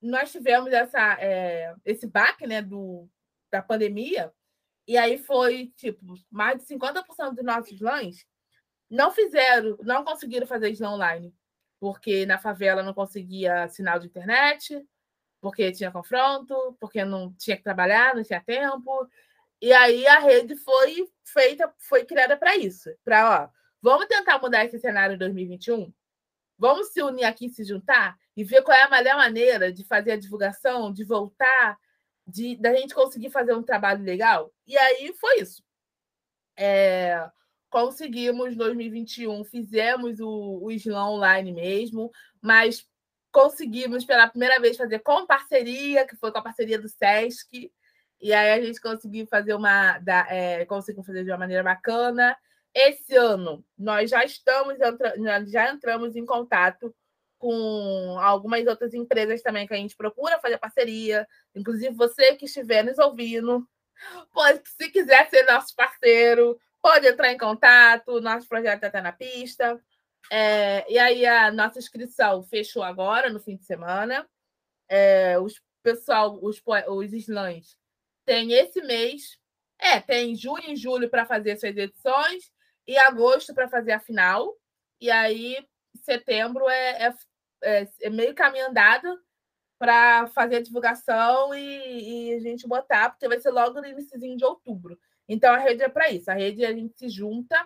[0.00, 3.08] nós tivemos essa, é, esse baque né, do,
[3.50, 4.32] da pandemia,
[4.86, 8.24] e aí foi tipo, mais de 50% dos nossos lãs
[8.88, 11.34] não fizeram, não conseguiram fazer slam online,
[11.80, 14.80] porque na favela não conseguia sinal de internet,
[15.40, 19.08] porque tinha confronto, porque não tinha que trabalhar, não tinha tempo.
[19.60, 23.48] E aí a rede foi feita, foi criada para isso, para ó,
[23.80, 25.92] vamos tentar mudar esse cenário em 2021.
[26.58, 30.12] Vamos se unir aqui, se juntar e ver qual é a melhor maneira de fazer
[30.12, 31.78] a divulgação, de voltar,
[32.26, 34.52] de da gente conseguir fazer um trabalho legal.
[34.66, 35.62] E aí foi isso.
[36.56, 37.28] É,
[37.68, 42.86] conseguimos 2021, fizemos o, o online mesmo, mas
[43.30, 47.70] conseguimos pela primeira vez fazer com parceria, que foi com a parceria do SESC.
[48.20, 49.98] E aí a gente conseguiu fazer uma.
[49.98, 52.36] Da, é, conseguimos fazer de uma maneira bacana.
[52.74, 54.76] Esse ano nós já estamos
[55.46, 56.94] já entramos em contato
[57.38, 61.26] com algumas outras empresas também que a gente procura fazer parceria.
[61.54, 63.66] Inclusive, você que estiver nos ouvindo,
[64.32, 68.20] pode, se quiser ser nosso parceiro, pode entrar em contato.
[68.20, 69.80] Nosso projeto está na pista.
[70.30, 74.26] É, e aí, a nossa inscrição fechou agora, no fim de semana.
[74.88, 77.76] É, os pessoal, os, os slams
[78.26, 79.38] tem esse mês,
[79.78, 82.50] é, tem junho e julho para fazer suas edições
[82.86, 84.52] e agosto para fazer a final.
[85.00, 85.56] E aí,
[86.02, 87.14] setembro é, é,
[87.62, 89.08] é, é meio caminho andado
[89.78, 94.18] para fazer a divulgação e, e, a gente botar, porque vai ser logo no início
[94.18, 94.98] de outubro.
[95.28, 96.30] Então, a rede é para isso.
[96.30, 97.56] A rede a gente se junta.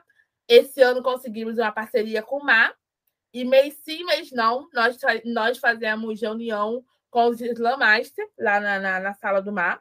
[0.49, 2.75] Esse ano conseguimos uma parceria com o MAR.
[3.33, 8.81] E mês sim, mês não, nós, nós fazemos reunião com os Slam Master, lá na,
[8.81, 9.81] na, na sala do MAR.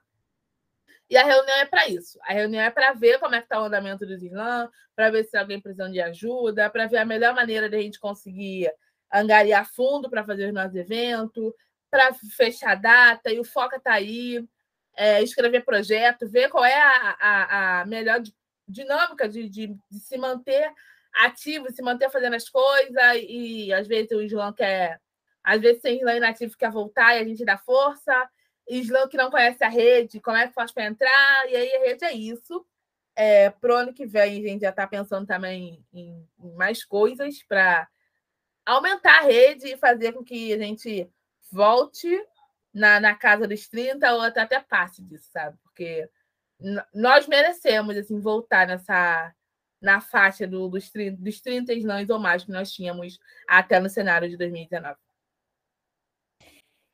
[1.10, 2.20] E a reunião é para isso.
[2.24, 5.24] A reunião é para ver como é que está o andamento do slam, para ver
[5.24, 8.72] se alguém precisa de ajuda, para ver a melhor maneira de a gente conseguir
[9.12, 11.52] angariar fundo para fazer os nossos eventos,
[11.90, 14.48] para fechar a data, e o Foca está aí,
[14.96, 18.22] é, escrever projeto, ver qual é a, a, a melhor
[18.68, 20.72] dinâmica de, de, de, se manter
[21.14, 22.96] ativo, se manter fazendo as coisas,
[23.28, 25.02] e às vezes o Slam quer
[25.44, 28.30] Às vezes tem slam inativo que quer voltar e a gente dá força.
[28.70, 31.50] Slam que não conhece a rede, como é que faz para entrar?
[31.50, 32.66] E aí a rede é isso.
[33.16, 37.44] É, Pro ano que vem, a gente já está pensando também em, em mais coisas
[37.44, 37.88] para
[38.66, 41.10] aumentar a rede e fazer com que a gente
[41.52, 42.08] volte
[42.74, 45.58] na, na casa dos 30 ou até, até passe disso, sabe?
[45.64, 46.08] Porque
[46.94, 49.34] nós merecemos assim voltar nessa
[49.82, 53.18] na faixa do, dos, 30, dos 30 slams ou mais que nós tínhamos
[53.48, 54.98] até no cenário de 2019.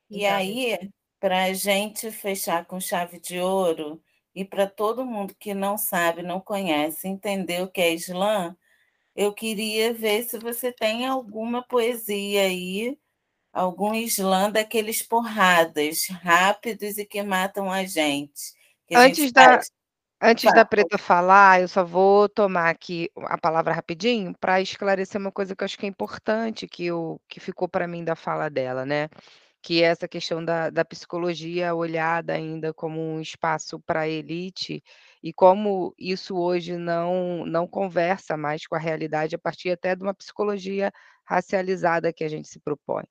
[0.08, 4.02] E então, aí, para a gente fechar com chave de ouro,
[4.34, 8.56] e para todo mundo que não sabe, não conhece, entender o que é slam,
[9.16, 12.98] eu queria ver se você tem alguma poesia aí,
[13.54, 18.54] algum slam daqueles porradas rápidos e que matam a gente.
[18.92, 19.72] Antes gente da, faz...
[20.22, 25.32] Antes da Preta falar, eu só vou tomar aqui a palavra rapidinho para esclarecer uma
[25.32, 28.50] coisa que eu acho que é importante, que, eu, que ficou para mim da fala
[28.50, 29.08] dela, né?
[29.66, 34.84] Que essa questão da, da psicologia olhada ainda como um espaço para a elite
[35.24, 40.04] e como isso hoje não, não conversa mais com a realidade a partir até de
[40.04, 40.92] uma psicologia
[41.26, 43.06] racializada que a gente se propõe.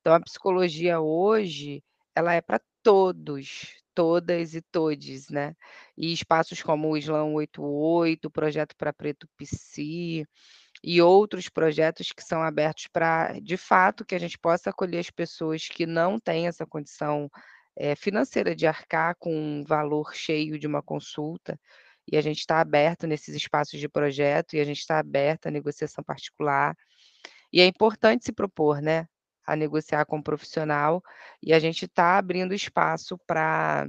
[0.00, 1.84] Então, a psicologia hoje,
[2.16, 5.54] ela é para todos, todas e todes, né?
[5.96, 10.26] E espaços como o Islã 88, o Projeto para Preto Psi
[10.82, 15.10] e outros projetos que são abertos para, de fato, que a gente possa acolher as
[15.10, 17.30] pessoas que não têm essa condição
[17.76, 21.58] é, financeira de arcar com um valor cheio de uma consulta.
[22.10, 25.50] E a gente está aberto nesses espaços de projeto e a gente está aberto à
[25.50, 26.76] negociação particular.
[27.52, 29.06] E é importante se propor, né?
[29.46, 31.02] a negociar com o profissional,
[31.42, 33.88] e a gente está abrindo espaço para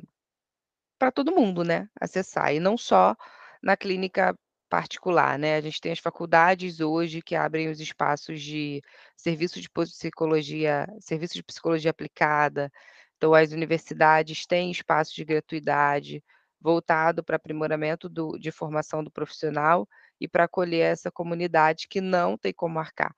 [1.00, 3.14] para todo mundo, né, acessar, e não só
[3.62, 4.38] na clínica
[4.74, 8.82] particular, né, a gente tem as faculdades hoje que abrem os espaços de
[9.15, 12.71] serviço de psicologia serviço de psicologia aplicada,
[13.17, 16.24] então as universidades têm espaço de gratuidade,
[16.59, 19.88] voltado para aprimoramento do de formação do profissional
[20.19, 23.13] e para acolher essa comunidade que não tem como marcar.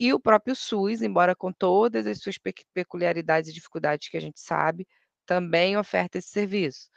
[0.00, 2.36] E o próprio SUS, embora com todas as suas
[2.74, 4.86] peculiaridades e dificuldades que a gente sabe,
[5.26, 6.88] também oferta esse serviço.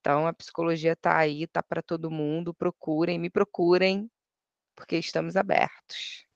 [0.00, 2.54] Então, a psicologia está aí, está para todo mundo.
[2.54, 4.10] Procurem, me procurem,
[4.74, 6.26] porque estamos abertos.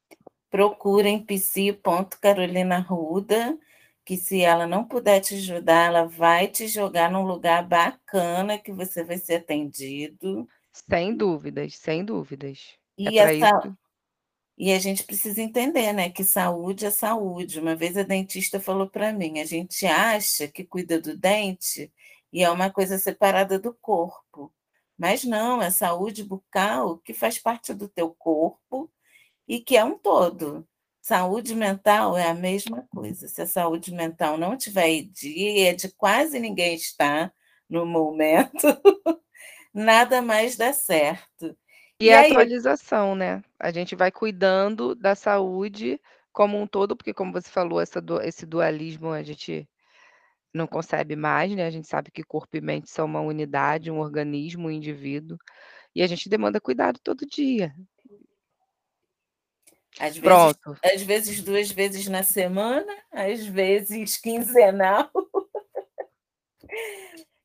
[0.50, 3.58] Procurem psi.carolina Ruda,
[4.04, 8.70] que se ela não puder te ajudar, ela vai te jogar num lugar bacana que
[8.70, 10.46] você vai ser atendido.
[10.72, 12.76] Sem dúvidas, sem dúvidas.
[12.98, 13.76] É e é essa.
[14.56, 17.58] E a gente precisa entender, né, que saúde é saúde.
[17.58, 21.90] Uma vez a dentista falou para mim, a gente acha que cuida do dente
[22.34, 24.52] e é uma coisa separada do corpo.
[24.98, 28.90] Mas não, é saúde bucal que faz parte do teu corpo
[29.46, 30.66] e que é um todo.
[31.00, 33.28] Saúde mental é a mesma coisa.
[33.28, 37.32] Se a saúde mental não tiver dia, é de quase ninguém está
[37.70, 38.66] no momento,
[39.72, 41.56] nada mais dá certo.
[42.00, 42.32] E, e a aí...
[42.32, 43.44] atualização, né?
[43.60, 46.00] A gente vai cuidando da saúde
[46.32, 49.68] como um todo, porque como você falou, essa, esse dualismo a gente
[50.54, 51.66] não concebe mais, né?
[51.66, 55.36] A gente sabe que corpo e mente são uma unidade, um organismo, um indivíduo,
[55.94, 57.74] e a gente demanda cuidado todo dia.
[59.98, 60.76] Às Pronto.
[60.82, 65.10] Vezes, às vezes duas vezes na semana, às vezes quinzenal.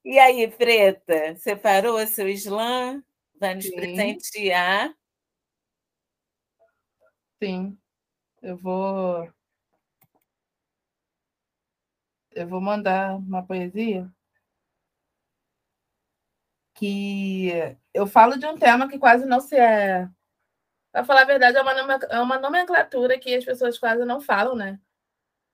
[0.06, 3.04] e aí, Preta, separou seu slam?
[3.40, 3.76] Vai nos Sim.
[3.76, 4.94] presentear.
[7.42, 7.78] Sim.
[8.42, 9.30] Eu vou.
[12.32, 14.10] Eu vou mandar uma poesia
[16.80, 17.52] que
[17.94, 20.10] eu falo de um tema que quase não se é.
[20.92, 21.72] Para falar a verdade, é uma,
[22.10, 24.80] é uma nomenclatura que as pessoas quase não falam, né?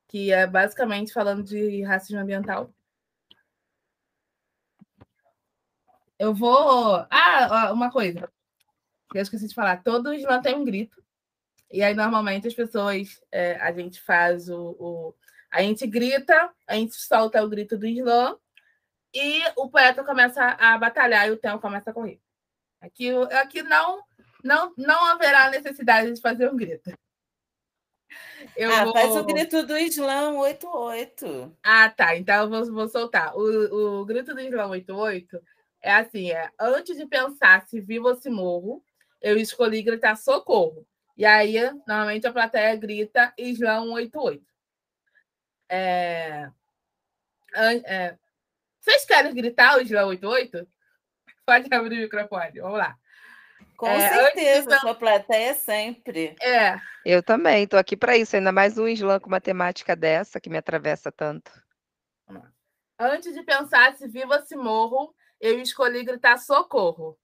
[0.08, 2.72] Que é basicamente falando de racismo ambiental.
[6.20, 7.06] Eu vou.
[7.10, 8.32] Ah, uma coisa.
[9.14, 9.84] Eu esqueci de falar.
[9.84, 11.04] Todos tem um grito.
[11.72, 13.22] E aí, normalmente, as pessoas.
[13.32, 15.16] É, a gente faz o, o,
[15.56, 18.38] A gente grita, a gente solta o grito do Islã.
[19.14, 22.20] E o poeta começa a batalhar e o tempo começa a correr.
[22.82, 24.03] Aqui, aqui não,
[24.43, 26.91] não, não haverá necessidade de fazer um grito.
[28.58, 28.91] Eu ah, vou...
[28.93, 31.58] faz o grito do Islã 88.
[31.64, 32.18] Ah, tá.
[32.18, 33.34] Então eu vou, vou soltar.
[33.38, 35.41] O, o grito do Islã 88
[35.82, 38.84] é assim, é, antes de pensar se vivo ou se morro,
[39.22, 40.86] eu escolhi gritar socorro.
[41.16, 41.56] E aí,
[41.88, 44.55] normalmente, a plateia grita Islã 188.
[45.70, 46.49] É...
[47.53, 48.16] É...
[48.80, 50.68] Vocês querem gritar o Islã 88?
[51.45, 52.97] Pode abrir o microfone, vamos lá.
[53.78, 54.80] Com é, certeza, de...
[54.80, 56.36] sua plateia sempre.
[56.41, 56.80] É.
[57.05, 60.49] Eu também, estou aqui para isso, ainda mais um slam com uma temática dessa que
[60.49, 61.51] me atravessa tanto.
[62.97, 67.18] Antes de pensar se viva se morro, eu escolhi gritar socorro.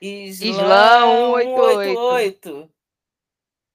[0.00, 1.06] Islã
[1.36, 2.70] 188.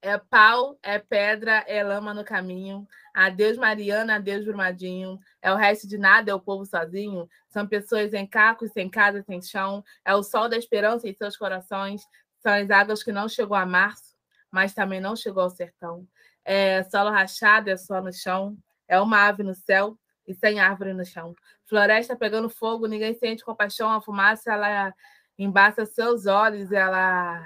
[0.01, 2.87] É pau, é pedra, é lama no caminho.
[3.13, 5.19] Adeus, Mariana, adeus, Brumadinho.
[5.41, 7.29] É o resto de nada, é o povo sozinho.
[7.49, 9.83] São pessoas em cacos, sem casa, sem chão.
[10.05, 12.03] É o sol da esperança em seus corações.
[12.39, 14.15] São as águas que não chegou a março,
[14.49, 16.07] mas também não chegou ao sertão.
[16.43, 18.57] É solo rachado, é só no chão.
[18.87, 19.97] É uma ave no céu
[20.27, 21.35] e sem árvore no chão.
[21.65, 23.91] Floresta pegando fogo, ninguém sente compaixão.
[23.91, 24.93] A fumaça, ela
[25.37, 27.41] embaça seus olhos, ela.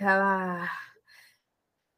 [0.00, 0.68] Ela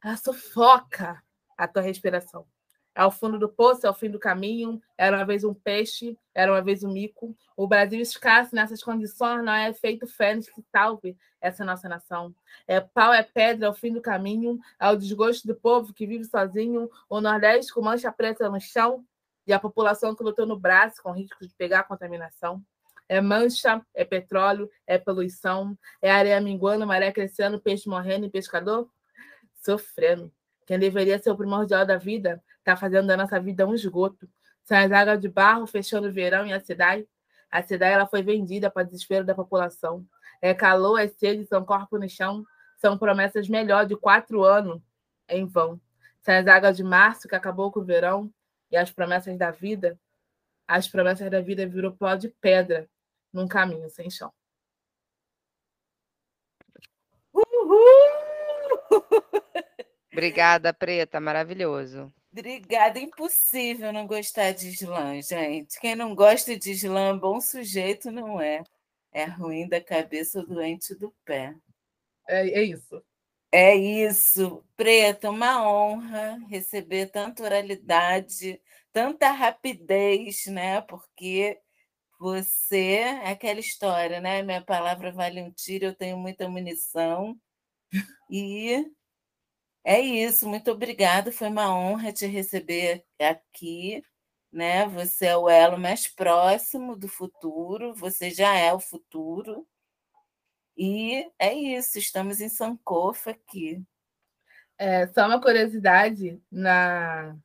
[0.03, 1.23] ela sufoca
[1.57, 2.47] a tua respiração.
[2.95, 6.61] Ao fundo do poço, ao fim do caminho, era uma vez um peixe, era uma
[6.61, 7.36] vez um mico.
[7.57, 12.34] O Brasil escasso nessas condições não é feito fênix que salve essa nossa nação.
[12.66, 16.91] É pau, é pedra, ao fim do caminho, ao desgosto do povo que vive sozinho,
[17.09, 19.05] o Nordeste com mancha preta no chão
[19.47, 22.62] e a população que lutou no braço com risco de pegar contaminação.
[23.09, 28.88] É mancha, é petróleo, é poluição, é areia minguando, maré crescendo, peixe morrendo e pescador
[29.62, 30.32] sofrendo.
[30.71, 34.31] Quem deveria ser o primordial da vida está fazendo da nossa vida um esgoto.
[34.62, 37.09] São as águas de barro fechando o verão e a cidade.
[37.51, 40.07] A cidade ela foi vendida para o desespero da população.
[40.41, 42.45] É calor, é sede, são corpos no chão.
[42.77, 44.81] São promessas melhor de quatro anos
[45.29, 45.81] em vão.
[46.21, 48.33] São as águas de março que acabou com o verão
[48.71, 49.99] e as promessas da vida.
[50.68, 52.89] As promessas da vida virou pó de pedra
[53.33, 54.33] num caminho sem chão.
[60.13, 62.13] Obrigada, Preta, maravilhoso.
[62.33, 65.81] Obrigada, impossível não gostar de slam, gente.
[65.81, 68.63] Quem não gosta de slam, bom sujeito não é.
[69.13, 71.55] É ruim da cabeça ou doente do pé.
[72.29, 73.03] É, é isso.
[73.53, 74.65] É isso.
[74.77, 78.61] Preta, uma honra receber tanta oralidade,
[78.93, 80.81] tanta rapidez, né?
[80.83, 81.61] Porque
[82.19, 84.43] você é aquela história, né?
[84.43, 87.37] Minha palavra vale um tiro, eu tenho muita munição.
[88.31, 88.87] E
[89.85, 91.33] é isso, muito obrigada.
[91.33, 94.03] Foi uma honra te receber aqui.
[94.53, 94.87] Né?
[94.89, 99.66] Você é o elo mais próximo do futuro, você já é o futuro.
[100.76, 103.83] E é isso, estamos em Sankofa aqui.
[104.78, 107.37] É, só uma curiosidade, na,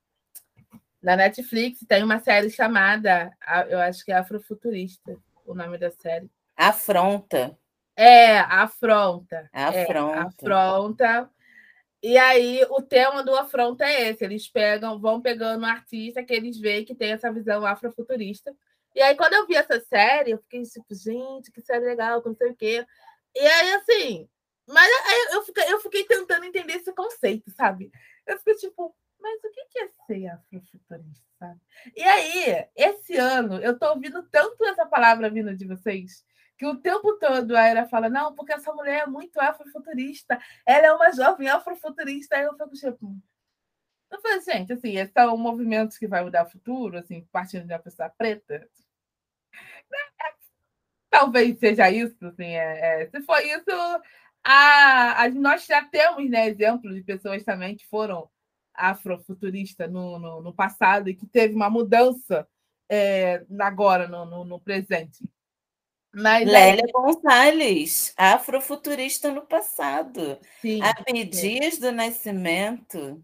[1.02, 6.30] na Netflix tem uma série chamada, eu acho que é Afrofuturista, o nome da série.
[6.56, 7.58] Afronta.
[7.96, 9.50] É, Afronta.
[9.52, 10.14] Afronta.
[10.14, 11.35] É, afronta
[12.08, 16.32] e aí o tema do afronta é esse: eles pegam, vão pegando um artista que
[16.32, 18.56] eles veem que tem essa visão afrofuturista.
[18.94, 22.36] E aí, quando eu vi essa série, eu fiquei tipo, gente, que série legal, não
[22.36, 22.86] sei o quê.
[23.36, 24.30] E aí, assim,
[24.68, 24.88] mas
[25.34, 27.92] eu fiquei, eu fiquei tentando entender esse conceito, sabe?
[28.28, 31.60] Eu fiquei tipo, mas o que é ser afrofuturista?
[31.96, 36.24] E aí, esse ano, eu tô ouvindo tanto essa palavra vindo de vocês
[36.58, 40.88] que o tempo todo a Era fala, não, porque essa mulher é muito afrofuturista, ela
[40.88, 43.18] é uma jovem afrofuturista, aí eu fico tipo.
[44.12, 47.68] Eu falei, gente, assim, esse é um movimento que vai mudar o futuro, assim, partindo
[47.68, 48.68] de uma pessoa preta.
[51.10, 53.72] Talvez seja isso, assim, é, é, se for isso,
[54.44, 58.30] a, a, nós já temos né, exemplos de pessoas também que foram
[58.74, 62.48] afrofuturistas no, no, no passado e que teve uma mudança
[62.90, 65.28] é, agora, no, no, no presente.
[66.16, 66.92] Mas Lélia aí...
[66.94, 70.40] Gonçalves, afrofuturista no passado.
[70.62, 73.22] Sim, Abdias do Nascimento,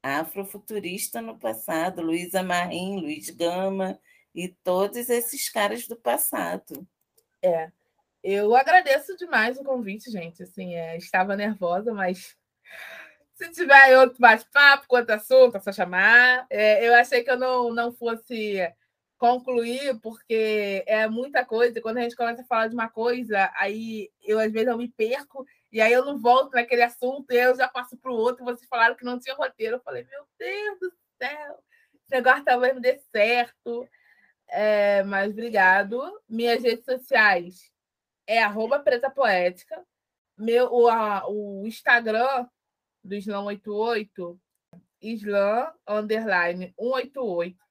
[0.00, 2.00] afrofuturista no passado.
[2.02, 3.98] Luísa Marim, Luiz Gama
[4.32, 6.86] e todos esses caras do passado.
[7.42, 7.72] É.
[8.22, 10.44] Eu agradeço demais o convite, gente.
[10.44, 12.36] Assim, é, estava nervosa, mas
[13.34, 16.46] se tiver outro bate-papo, quanto assunto, é só chamar.
[16.48, 18.60] É, eu achei que eu não, não fosse
[19.20, 21.78] concluir, porque é muita coisa.
[21.82, 24.88] Quando a gente começa a falar de uma coisa, aí eu às vezes eu me
[24.88, 28.46] perco e aí eu não volto naquele assunto e eu já passo para o outro.
[28.46, 29.76] Vocês falaram que não tinha roteiro.
[29.76, 30.92] Eu falei, meu Deus do
[31.22, 31.62] céu,
[31.94, 33.86] esse negócio talvez não dê certo.
[34.48, 36.00] É, mas obrigado.
[36.26, 37.70] Minhas redes sociais
[38.26, 39.84] é arroba preta poética.
[40.38, 42.48] Meu, o, a, o Instagram
[43.04, 44.40] do Slam 88,
[45.02, 47.69] Slam underline 188.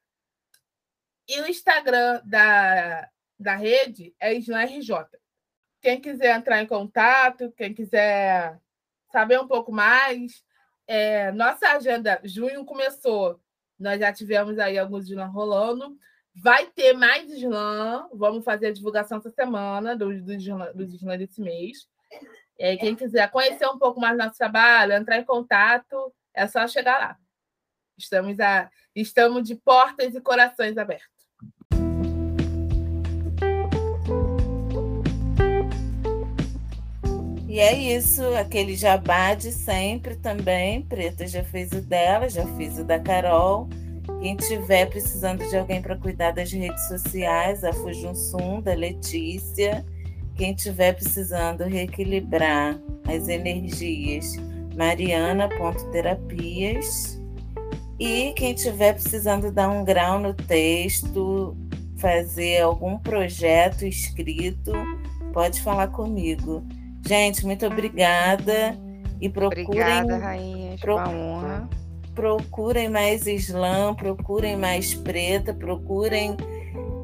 [1.30, 3.08] E o Instagram da,
[3.40, 5.06] da rede é IslamRJ.
[5.80, 8.60] Quem quiser entrar em contato, quem quiser
[9.12, 10.44] saber um pouco mais,
[10.88, 13.40] é, nossa agenda, junho começou,
[13.78, 15.96] nós já tivemos aí alguns slam rolando.
[16.34, 20.36] Vai ter mais slam, vamos fazer a divulgação essa semana dos do,
[20.74, 21.88] do desse mês.
[22.80, 26.98] Quem quiser conhecer um pouco mais do nosso trabalho, entrar em contato, é só chegar
[26.98, 27.18] lá.
[27.96, 31.19] Estamos, a, estamos de portas e corações abertos.
[37.50, 40.84] E é isso, aquele jabá de sempre também.
[40.84, 43.68] Preta já fez o dela, já fiz o da Carol.
[44.22, 49.84] Quem tiver precisando de alguém para cuidar das redes sociais, a Fujunsum, da Letícia.
[50.36, 54.36] Quem tiver precisando reequilibrar as energias,
[54.76, 57.20] mariana.terapias.
[58.00, 61.58] E quem tiver precisando dar um grau no texto,
[61.98, 64.72] fazer algum projeto escrito,
[65.34, 66.64] pode falar comigo.
[67.10, 68.78] Gente, muito obrigada.
[69.20, 69.66] E procurem.
[69.66, 70.78] Obrigada, rainha.
[70.80, 71.70] Pro, uma honra
[72.14, 76.36] procurem mais Islã, procurem mais Preta, procurem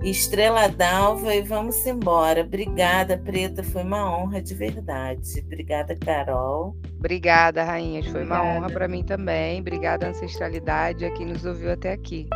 [0.03, 2.41] Estrela d'Alva e vamos embora.
[2.41, 5.41] Obrigada, Preta, foi uma honra de verdade.
[5.45, 6.75] Obrigada, Carol.
[6.99, 8.43] Obrigada, Rainhas, foi Obrigada.
[8.43, 9.61] uma honra para mim também.
[9.61, 12.27] Obrigada, Ancestralidade, a quem nos ouviu até aqui.